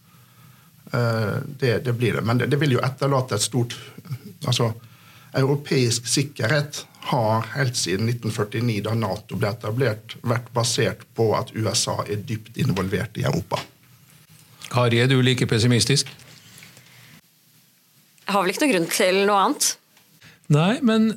det, 0.92 1.80
det, 1.86 1.94
blir 1.94 2.14
det. 2.20 2.22
Men 2.24 2.38
det, 2.38 2.48
det, 2.52 2.60
vil 2.62 2.78
jo 2.78 2.84
etterlate 2.86 3.36
et 3.36 3.44
stort 3.44 3.76
altså, 4.48 4.72
Europeisk 5.36 6.08
sikkerhet 6.08 6.86
har 7.08 7.46
helt 7.56 7.76
siden 7.76 8.10
1949, 8.10 8.82
da 8.84 8.94
Nato 8.98 9.40
ble 9.40 9.52
etablert, 9.52 10.18
vært 10.28 10.48
basert 10.56 11.06
på 11.16 11.30
at 11.38 11.54
USA 11.56 12.02
er 12.08 12.24
dypt 12.28 12.60
involvert 12.60 13.20
i 13.20 13.26
Europa. 13.28 13.62
Kari, 14.68 15.00
er 15.00 15.08
du 15.08 15.22
like 15.24 15.48
pessimistisk? 15.48 16.10
Jeg 18.28 18.36
har 18.36 18.44
vel 18.44 18.52
ikke 18.52 18.66
noen 18.66 18.74
grunn 18.74 18.90
til 18.92 19.22
noe 19.30 19.44
annet. 19.46 19.70
Nei, 20.52 20.74
men 20.84 21.14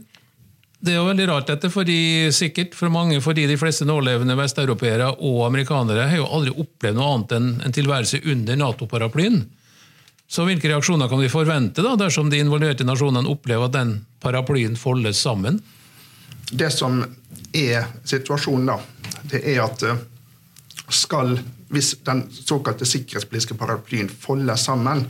det 0.80 0.94
er 0.94 1.00
jo 1.00 1.08
veldig 1.08 1.26
rart 1.28 1.50
dette, 1.50 1.68
fordi 1.74 2.30
sikkert 2.32 2.76
for 2.78 2.92
mange, 2.92 3.18
fordi 3.20 3.48
de 3.50 3.58
fleste 3.60 3.84
nålevende 3.88 4.36
vesteuropeere 4.38 5.10
og 5.18 5.42
amerikanere 5.48 6.06
har 6.08 6.22
jo 6.22 6.28
aldri 6.30 6.54
opplevd 6.54 6.96
noe 6.96 7.16
annet 7.16 7.34
enn 7.36 7.50
en 7.66 7.74
tilværelse 7.74 8.22
under 8.30 8.62
Nato-paraplyen. 8.62 9.42
Så 10.30 10.44
hvilke 10.46 10.68
reaksjoner 10.70 11.08
kan 11.10 11.18
vi 11.18 11.28
forvente 11.28 11.82
da, 11.82 11.96
dersom 11.98 12.28
de 12.30 12.38
involverte 12.38 12.86
nasjonene 12.86 13.26
opplever 13.32 13.66
at 13.66 13.74
den 13.74 13.96
paraplyen 14.22 14.76
foldes 14.78 15.18
sammen? 15.18 15.58
Det 16.50 16.68
som 16.70 17.00
er 17.50 17.88
situasjonen 18.06 18.70
da, 18.70 18.76
det 19.32 19.40
er 19.50 19.64
at 19.64 19.82
eh, 19.82 19.98
skal, 20.86 21.34
hvis 21.74 21.96
den 22.06 22.22
såkalte 22.30 22.86
sikkerhetspolitiske 22.86 23.58
paraplyen 23.58 24.10
foldes 24.10 24.68
sammen, 24.70 25.02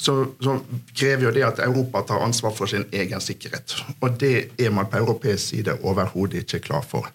så, 0.00 0.16
så, 0.40 0.56
krever 0.96 1.28
jo 1.28 1.34
det 1.36 1.44
at 1.50 1.60
Europa 1.66 2.00
tar 2.08 2.24
ansvar 2.24 2.56
for 2.56 2.72
sin 2.72 2.88
egen 2.88 3.20
sikkerhet. 3.20 3.76
Og 4.00 4.16
det 4.20 4.36
er 4.56 4.72
man 4.72 4.88
på 4.88 5.02
europeisk 5.02 5.52
side 5.52 5.76
overhodet 5.84 6.46
ikke 6.46 6.64
klar 6.70 6.88
for. 6.88 7.12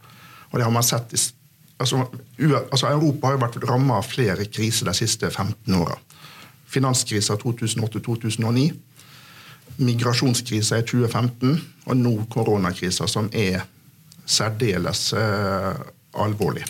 Og 0.52 0.60
det 0.60 0.70
har 0.70 0.74
man 0.74 0.86
sett 0.86 1.18
i, 1.18 1.20
altså, 1.82 2.06
altså 2.62 2.94
Europa 2.94 3.32
har 3.32 3.40
jo 3.40 3.46
vært 3.48 3.64
rammet 3.66 3.98
av 3.98 4.06
flere 4.06 4.46
kriser 4.46 4.86
de 4.86 4.96
siste 5.02 5.34
15 5.34 5.82
åra 5.82 5.98
finanskrisa 6.68 7.38
2008-2009, 7.42 8.72
migrasjonskrisa 9.78 10.80
i 10.82 10.86
2015 10.88 11.58
og 11.86 11.98
nå 11.98 12.14
koronakrisa, 12.34 13.08
som 13.08 13.30
er 13.32 13.64
særdeles 14.28 15.14
eh, 15.14 15.74
alvorlig. 16.20 16.66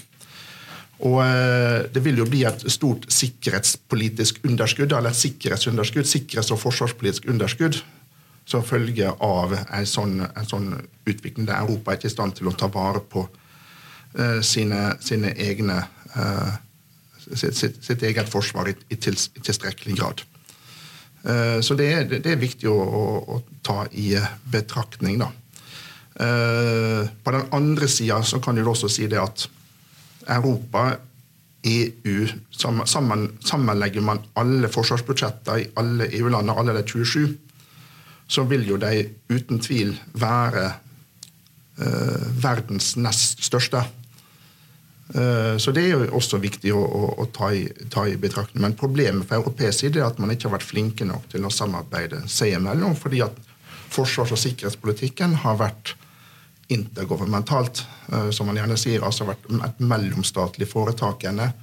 Og 1.05 1.21
eh, 1.25 1.85
Det 1.93 2.03
vil 2.03 2.17
jo 2.17 2.25
bli 2.25 2.43
et 2.45 2.65
stort 2.71 3.05
sikkerhetspolitisk 3.13 4.41
underskudd, 4.45 4.91
eller 4.91 5.13
et 5.13 5.23
sikkerhetsunderskudd, 5.23 6.05
sikkerhets- 6.05 6.51
og 6.53 6.61
forsvarspolitisk 6.61 7.29
underskudd 7.29 7.81
som 8.47 8.63
følge 8.63 9.09
av 9.11 9.53
en 9.57 9.85
sånn, 9.85 10.21
en 10.23 10.47
sånn 10.47 10.69
utvikling 11.07 11.49
der 11.49 11.59
Europa 11.59 11.91
er 11.91 11.99
ikke 11.99 12.07
i 12.07 12.13
stand 12.13 12.37
til 12.37 12.47
å 12.47 12.55
ta 12.55 12.69
vare 12.71 13.01
på 13.03 13.25
eh, 14.15 14.39
sine, 14.41 14.93
sine 15.03 15.33
egne 15.35 15.81
eh, 16.15 16.53
sitt, 17.33 17.55
sitt, 17.57 17.83
sitt 17.83 18.03
eget 18.03 18.29
forsvar 18.29 18.69
i, 18.71 18.75
i, 18.89 18.97
til, 19.01 19.17
i 19.17 19.43
tilstrekkelig 19.43 19.97
grad. 19.99 20.23
Eh, 21.27 21.59
så 21.61 21.75
det 21.75 21.89
er, 21.93 22.07
det 22.07 22.31
er 22.31 22.39
viktig 22.41 22.69
å, 22.71 22.77
å, 22.77 23.03
å, 23.35 23.41
ta 23.65 23.83
i 23.91 24.13
betraktning. 24.51 25.19
da. 25.19 25.31
Eh, 26.23 27.03
på 27.23 27.35
den 27.35 27.49
andre 27.53 27.89
sida 27.91 28.21
kan 28.43 28.55
du 28.55 28.63
også 28.65 28.89
si 28.91 29.09
det 29.11 29.19
at 29.21 29.47
Europa, 30.27 30.89
EU 31.67 32.27
sammen, 32.51 33.27
Sammenlegger 33.43 34.03
man 34.05 34.21
alle 34.39 34.69
forsvarsbudsjetter 34.71 35.59
i 35.59 35.67
alle 35.79 36.07
EU-landene, 36.15 36.55
alle 36.55 36.75
de 36.77 36.83
27, 36.87 37.35
så 38.27 38.43
vil 38.47 38.67
jo 38.67 38.77
de 38.79 39.07
uten 39.31 39.59
tvil 39.63 39.93
være 40.19 40.65
uh, 41.79 42.25
verdens 42.43 42.95
nest 42.99 43.43
største. 43.47 43.81
Uh, 45.15 45.55
så 45.61 45.71
det 45.71 45.85
er 45.85 45.93
jo 45.93 46.17
også 46.17 46.39
viktig 46.43 46.73
å, 46.75 46.81
å, 46.81 47.03
å 47.23 47.27
ta, 47.33 47.51
i, 47.55 47.63
ta, 47.93 48.07
i, 48.07 48.17
betraktning. 48.19 48.61
Men 48.65 48.75
problemet 48.79 49.27
for 49.27 49.39
europeisk 49.39 49.85
side 49.85 50.01
er 50.01 50.09
at 50.09 50.19
man 50.19 50.33
ikke 50.33 50.49
har 50.49 50.57
vært 50.57 50.67
flinke 50.67 51.07
nok 51.07 51.29
til 51.31 51.47
å 51.47 51.53
samarbeide 51.53 52.25
seg 52.31 52.57
imellom, 52.57 52.97
fordi 52.99 53.23
at 53.25 53.39
forsvars- 53.93 54.35
og 54.35 54.41
sikkerhetspolitikken 54.41 55.39
har 55.45 55.61
vært 55.61 55.95
intergovernmentalt, 56.73 57.85
uh, 58.11 58.29
som 58.35 58.49
man 58.49 58.59
gjerne 58.59 58.79
sier, 58.79 59.05
altså 59.05 59.29
vært 59.29 59.47
et 59.69 59.83
mellomstatlig 59.83 60.67
foretakende 60.67 61.53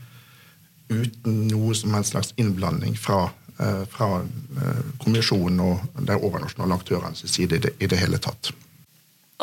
uten 0.92 1.46
noe 1.48 1.72
som 1.76 1.94
en 1.96 2.04
slags 2.04 2.34
innblanding 2.40 2.96
fra 3.00 3.26
Eh, 3.58 3.84
fra 3.88 4.16
eh, 4.16 4.78
kommisjonen 4.98 5.60
og 5.62 5.98
de 6.02 6.14
overnasjonale 6.16 6.74
aktørenes 6.74 7.20
side 7.30 7.54
i 7.54 7.62
det, 7.62 7.70
i 7.78 7.86
det, 7.86 8.00
hele 8.00 8.18
tatt. 8.18 8.50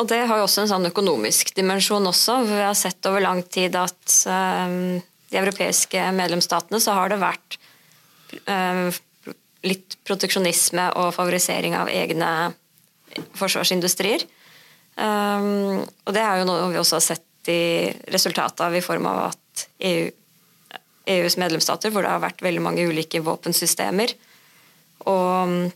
Og 0.00 0.08
Det 0.08 0.22
har 0.26 0.40
jo 0.40 0.46
også 0.46 0.62
en 0.62 0.70
sånn 0.70 0.88
økonomisk 0.88 1.52
dimensjon 1.56 2.06
også. 2.08 2.38
Vi 2.48 2.60
har 2.62 2.76
sett 2.78 3.04
over 3.10 3.22
lang 3.24 3.42
tid 3.44 3.76
at 3.76 4.14
um, 4.26 5.02
de 5.28 5.40
europeiske 5.40 6.06
medlemsstatene 6.16 6.80
så 6.80 6.96
har 6.96 7.12
det 7.12 7.20
vært 7.20 7.58
um, 8.46 8.88
litt 9.68 9.98
proteksjonisme 10.08 10.88
og 10.98 11.12
favorisering 11.16 11.76
av 11.76 11.92
egne 11.92 12.30
forsvarsindustrier. 13.36 14.24
Um, 14.96 15.84
og 16.06 16.16
det 16.16 16.24
er 16.24 16.40
jo 16.40 16.48
noe 16.48 16.72
vi 16.72 16.80
også 16.80 16.98
har 16.98 17.06
sett 17.12 17.52
i 17.52 17.92
resultatet 18.12 18.64
av 18.64 18.74
i 18.76 18.84
form 18.84 19.08
av 19.10 19.28
at 19.28 19.68
EU 19.84 20.10
EUs 21.10 21.34
medlemsstater, 21.34 21.90
hvor 21.90 22.04
det 22.04 22.12
har 22.12 22.22
vært 22.22 22.44
veldig 22.44 22.62
mange 22.62 22.84
ulike 22.86 23.22
våpensystemer 23.26 24.12
og 25.10 25.72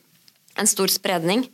en 0.57 0.71
stor 0.71 0.93
spredning. 0.93 1.47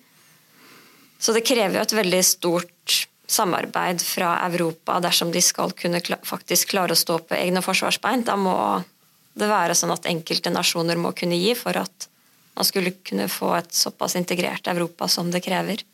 Så 1.23 1.35
det 1.37 1.45
krever 1.47 1.79
jo 1.79 1.85
et 1.85 1.95
veldig 1.95 2.23
stort 2.27 2.97
samarbeid 3.31 4.03
fra 4.03 4.35
Europa 4.49 4.99
dersom 5.01 5.31
de 5.33 5.41
skal 5.45 5.71
kunne 5.79 6.01
faktisk 6.27 6.73
klare 6.75 6.97
å 6.97 6.99
stå 6.99 7.21
på 7.23 7.39
egne 7.39 7.63
forsvarsbein. 7.63 8.25
Da 8.27 8.35
må 8.37 8.57
det 9.39 9.49
være 9.49 9.77
sånn 9.79 9.95
at 9.95 10.09
enkelte 10.11 10.51
nasjoner 10.53 10.99
må 11.01 11.15
kunne 11.17 11.39
gi 11.39 11.55
for 11.57 11.79
at 11.79 12.09
man 12.59 12.67
skulle 12.69 12.93
kunne 13.07 13.31
få 13.33 13.55
et 13.57 13.73
såpass 13.73 14.19
integrert 14.19 14.67
Europa 14.69 15.09
som 15.09 15.31
det 15.33 15.41
krever. 15.47 15.85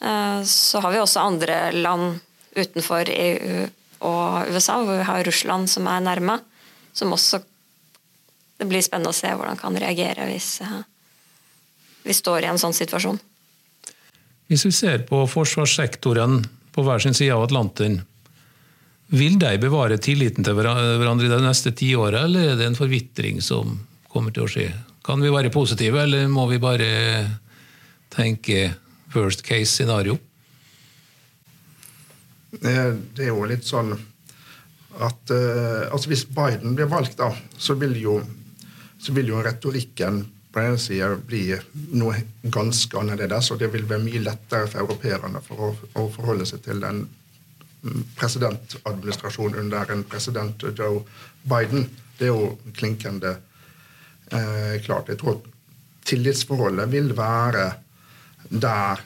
Eh, 0.00 0.42
så 0.44 0.82
har 0.84 0.92
vi 0.92 1.00
også 1.00 1.22
andre 1.22 1.60
land 1.72 2.18
utenfor 2.58 3.08
EU 3.14 3.68
og 4.04 4.50
USA, 4.52 4.80
hvor 4.82 4.98
vi 4.98 5.06
har 5.08 5.24
Russland 5.26 5.70
som 5.70 5.86
er 5.90 6.04
nærme 6.04 6.40
som 6.92 7.12
også 7.14 7.42
Det 8.58 8.66
blir 8.66 8.82
spennende 8.82 9.12
å 9.12 9.14
se 9.14 9.30
hvordan 9.30 9.54
kan 9.54 9.76
reagere 9.78 10.24
hvis 10.26 10.56
uh, 10.66 10.80
vi 12.02 12.10
står 12.10 12.42
i 12.42 12.48
en 12.50 12.58
sånn 12.58 12.74
situasjon. 12.74 13.20
Hvis 14.48 14.64
vi 14.64 14.72
ser 14.72 15.02
på 15.08 15.26
forsvarssektoren 15.28 16.40
på 16.72 16.84
hver 16.86 17.02
sin 17.04 17.16
side 17.16 17.34
av 17.34 17.44
Atlanteren, 17.44 18.00
vil 19.12 19.36
de 19.40 19.50
bevare 19.60 19.98
tilliten 20.00 20.44
til 20.44 20.56
hverandre 20.56 21.28
de 21.28 21.40
neste 21.44 21.72
tiåra, 21.76 22.24
eller 22.24 22.52
er 22.52 22.56
det 22.60 22.68
en 22.68 22.78
forvitring 22.78 23.42
som 23.44 23.76
kommer 24.08 24.32
til 24.32 24.46
å 24.46 24.50
skje? 24.52 24.70
Kan 25.04 25.20
vi 25.24 25.32
være 25.32 25.52
positive, 25.52 26.00
eller 26.04 26.28
må 26.32 26.46
vi 26.48 26.60
bare 26.60 26.88
tenke 28.12 28.70
worst 29.14 29.44
case 29.44 29.72
scenario? 29.72 30.16
Det 32.52 32.72
er 32.72 33.28
jo 33.28 33.44
litt 33.48 33.68
sånn 33.68 33.92
at 34.98 35.30
uh, 35.30 35.92
altså 35.92 36.08
Hvis 36.10 36.24
Biden 36.26 36.72
blir 36.74 36.88
valgt, 36.90 37.20
da, 37.20 37.28
så 37.60 37.76
vil 37.78 37.92
jo, 38.00 38.16
så 38.98 39.12
vil 39.14 39.28
jo 39.30 39.42
retorikken 39.44 40.24
på 40.58 40.62
den 40.62 40.72
ene 40.72 40.78
sida 40.82 41.08
bli 41.14 41.42
noe 41.94 42.16
ganske 42.42 42.98
annerledes, 42.98 43.52
og 43.52 43.60
det 43.60 43.68
vil 43.70 43.84
være 43.86 44.02
mye 44.02 44.22
lettere 44.24 44.66
for 44.66 44.82
europeerne 44.82 45.38
for 45.44 45.60
å, 45.62 45.68
å 45.94 46.06
forholde 46.10 46.46
seg 46.50 46.64
til 46.64 46.82
en 46.82 47.04
presidentadministrasjon 48.18 49.54
under 49.60 49.92
en 49.94 50.02
president 50.02 50.64
Joe 50.74 51.04
Biden. 51.46 51.86
Det 52.18 52.26
er 52.26 52.32
jo 52.32 52.72
klinkende 52.74 53.36
eh, 54.34 54.80
klart. 54.82 55.12
Jeg 55.12 55.20
tror 55.20 55.38
tillitsforholdet 56.10 56.90
vil 56.90 57.14
være 57.14 57.68
der 58.50 59.04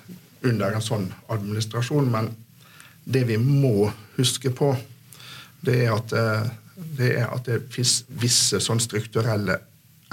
under 0.48 0.72
en 0.72 0.86
sånn 0.86 1.04
administrasjon, 1.36 2.08
men 2.14 2.30
det 3.04 3.26
vi 3.28 3.36
må 3.36 3.90
huske 4.16 4.54
på, 4.56 4.70
det 5.60 5.76
er 5.84 5.92
at 5.98 6.16
eh, 6.16 6.48
det, 6.96 7.12
er 7.18 7.28
at 7.28 7.44
det 7.44 7.60
er 7.60 7.92
visse 8.24 8.62
sånn 8.64 8.80
strukturelle 8.80 9.60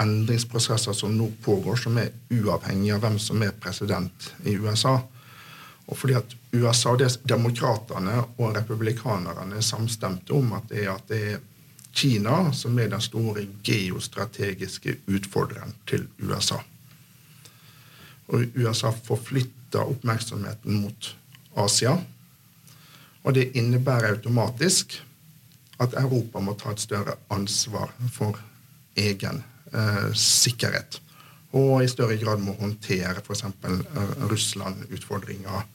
endringsprosesser 0.00 0.96
som 0.96 1.16
nå 1.16 1.28
pågår, 1.44 1.76
som 1.76 1.98
er 2.00 2.12
uavhengig 2.32 2.92
av 2.94 3.04
hvem 3.04 3.18
som 3.20 3.42
er 3.44 3.56
president 3.60 4.30
i 4.44 4.56
USA. 4.56 4.98
Og 5.90 5.98
fordi 5.98 6.14
at 6.18 6.34
USA, 6.52 6.94
Demokratene 7.28 8.20
og 8.38 8.56
republikanerne 8.56 9.58
er 9.58 9.66
samstemte 9.66 10.34
om 10.36 10.52
at 10.56 10.68
det 10.70 10.84
er, 10.84 10.92
at 10.94 11.08
det 11.10 11.22
er 11.34 11.40
Kina 11.92 12.52
som 12.54 12.78
er 12.78 12.88
den 12.92 13.02
store 13.02 13.42
geostrategiske 13.66 14.96
utfordreren 15.10 15.74
til 15.90 16.06
USA. 16.22 16.60
Og 18.30 18.46
USA 18.54 18.92
forflytter 19.04 19.82
oppmerksomheten 19.90 20.82
mot 20.84 21.16
Asia. 21.58 21.96
Og 23.24 23.34
det 23.34 23.50
innebærer 23.58 24.14
automatisk 24.14 25.00
at 25.80 25.96
Europa 25.98 26.40
må 26.40 26.54
ta 26.54 26.70
et 26.70 26.82
større 26.82 27.16
ansvar 27.32 27.90
for 28.12 28.38
egen 28.96 29.42
eh, 29.72 30.10
sikkerhet. 30.16 31.00
Og 31.58 31.82
i 31.82 31.90
større 31.90 32.18
grad 32.20 32.42
må 32.42 32.54
håndtere 32.58 33.22
f.eks. 33.24 33.44
Eh, 33.44 34.12
Russland-utfordringer 34.30 35.66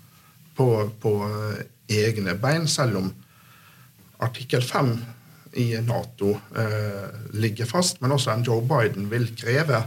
på, 0.55 0.69
på 1.01 1.13
eh, 1.27 1.65
egne 2.05 2.37
bein, 2.39 2.67
selv 2.67 3.01
om 3.01 3.11
artikkel 4.23 4.63
5 4.63 4.95
i 5.59 5.67
Nato 5.83 6.31
eh, 6.55 7.11
ligger 7.35 7.67
fast. 7.69 8.01
Men 8.01 8.15
også 8.15 8.37
Joe 8.45 8.63
Biden 8.63 9.09
vil 9.11 9.29
kreve 9.35 9.83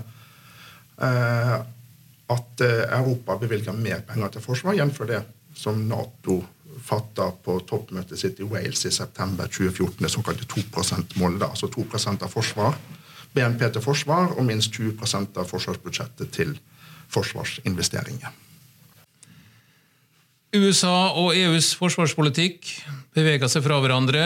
eh, 1.00 1.56
at 2.28 2.60
Europa 2.60 3.38
bevilger 3.40 3.72
mer 3.72 4.02
penger 4.04 4.34
til 4.34 4.44
forsvar, 4.44 4.76
jf. 4.76 4.98
det 5.08 5.22
som 5.56 5.80
Nato 5.88 6.42
fatta 6.84 7.30
på 7.44 7.58
toppmøtet 7.68 8.20
sitt 8.20 8.40
i 8.40 8.46
Wales 8.46 8.84
i 8.86 8.92
september 8.94 9.48
2014 9.50 10.04
det 10.04 10.10
såkalte 10.12 10.46
2 10.48 10.60
%-målet. 10.72 11.46
Altså 11.48 11.70
2% 11.72 12.24
av 12.24 12.32
forsvar, 12.32 12.76
BNP 13.36 13.64
til 13.74 13.84
forsvar 13.84 14.34
og 14.36 14.44
minst 14.48 14.74
20% 14.74 15.38
av 15.38 15.48
forsvarsbudsjettet 15.48 16.32
til 16.34 16.54
forsvarsinvesteringer. 17.12 18.36
USA 20.56 21.10
og 21.12 21.34
EUs 21.36 21.74
forsvarspolitikk 21.76 22.70
beveger 23.16 23.50
seg 23.52 23.66
fra 23.66 23.76
hverandre. 23.84 24.22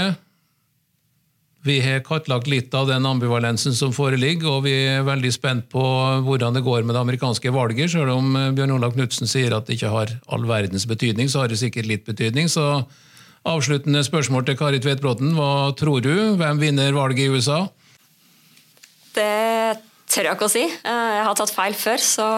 Vi 1.66 1.76
har 1.82 2.02
kartlagt 2.02 2.48
litt 2.50 2.74
av 2.74 2.88
den 2.90 3.06
ambivalensen 3.06 3.74
som 3.74 3.92
foreligger, 3.94 4.48
og 4.50 4.64
vi 4.66 4.72
er 4.96 5.04
veldig 5.06 5.30
spent 5.34 5.68
på 5.70 5.82
hvordan 6.26 6.56
det 6.56 6.64
går 6.66 6.82
med 6.82 6.96
det 6.96 7.02
amerikanske 7.02 7.52
valget. 7.54 7.92
Selv 7.94 8.16
om 8.16 8.34
eh, 8.38 8.50
Bjørn 8.54 8.74
Olav 8.74 8.96
Knutsen 8.96 9.30
sier 9.30 9.54
at 9.54 9.68
det 9.68 9.78
ikke 9.78 9.92
har 9.92 10.14
all 10.26 10.46
verdens 10.48 10.88
betydning, 10.90 11.30
så 11.30 11.44
har 11.44 11.52
det 11.52 11.60
sikkert 11.60 11.86
litt 11.90 12.02
betydning. 12.06 12.50
Så 12.50 12.64
avsluttende 13.46 14.02
spørsmål 14.06 14.46
til 14.46 14.58
Kari 14.58 14.82
Tvedtbråten. 14.82 15.36
Hva 15.38 15.70
tror 15.78 16.02
du? 16.02 16.34
Hvem 16.38 16.62
vinner 16.62 16.98
valget 16.98 17.28
i 17.28 17.30
USA? 17.30 17.64
Det 19.16 19.28
tør 20.12 20.28
jeg 20.28 20.36
ikke 20.36 20.48
å 20.48 20.52
si. 20.52 20.64
Eh, 20.64 21.12
jeg 21.16 21.26
har 21.28 21.38
tatt 21.38 21.54
feil 21.54 21.76
før, 21.78 22.02
så 22.02 22.28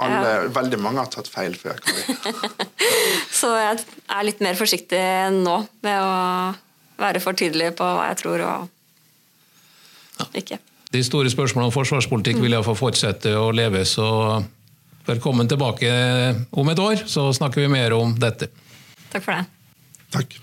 alle, 0.00 0.18
ja. 0.22 0.48
Veldig 0.54 0.78
mange 0.80 1.02
har 1.02 1.10
tatt 1.10 1.28
feil 1.30 1.56
før. 1.58 1.80
så 3.40 3.52
jeg 3.58 3.80
er 3.82 4.26
litt 4.26 4.42
mer 4.44 4.58
forsiktig 4.58 5.00
nå 5.34 5.56
med 5.84 5.98
å 5.98 6.12
være 7.00 7.22
for 7.22 7.36
tydelig 7.36 7.72
på 7.78 7.86
hva 7.86 8.10
jeg 8.10 8.20
tror 8.22 8.44
og 8.46 10.36
ikke. 10.36 10.60
De 10.90 11.02
store 11.06 11.30
spørsmålene 11.32 11.70
om 11.70 11.74
forsvarspolitikk 11.74 12.40
vil 12.42 12.56
iallfall 12.56 12.78
fortsette 12.78 13.32
å 13.38 13.50
leve, 13.54 13.84
så 13.88 14.42
velkommen 15.06 15.48
tilbake 15.50 15.90
om 16.50 16.70
et 16.72 16.82
år, 16.82 17.06
så 17.10 17.30
snakker 17.34 17.64
vi 17.64 17.72
mer 17.72 17.94
om 17.96 18.14
dette. 18.18 18.50
Takk 19.10 19.24
for 19.24 19.34
det. 19.36 19.44
Takk. 20.14 20.40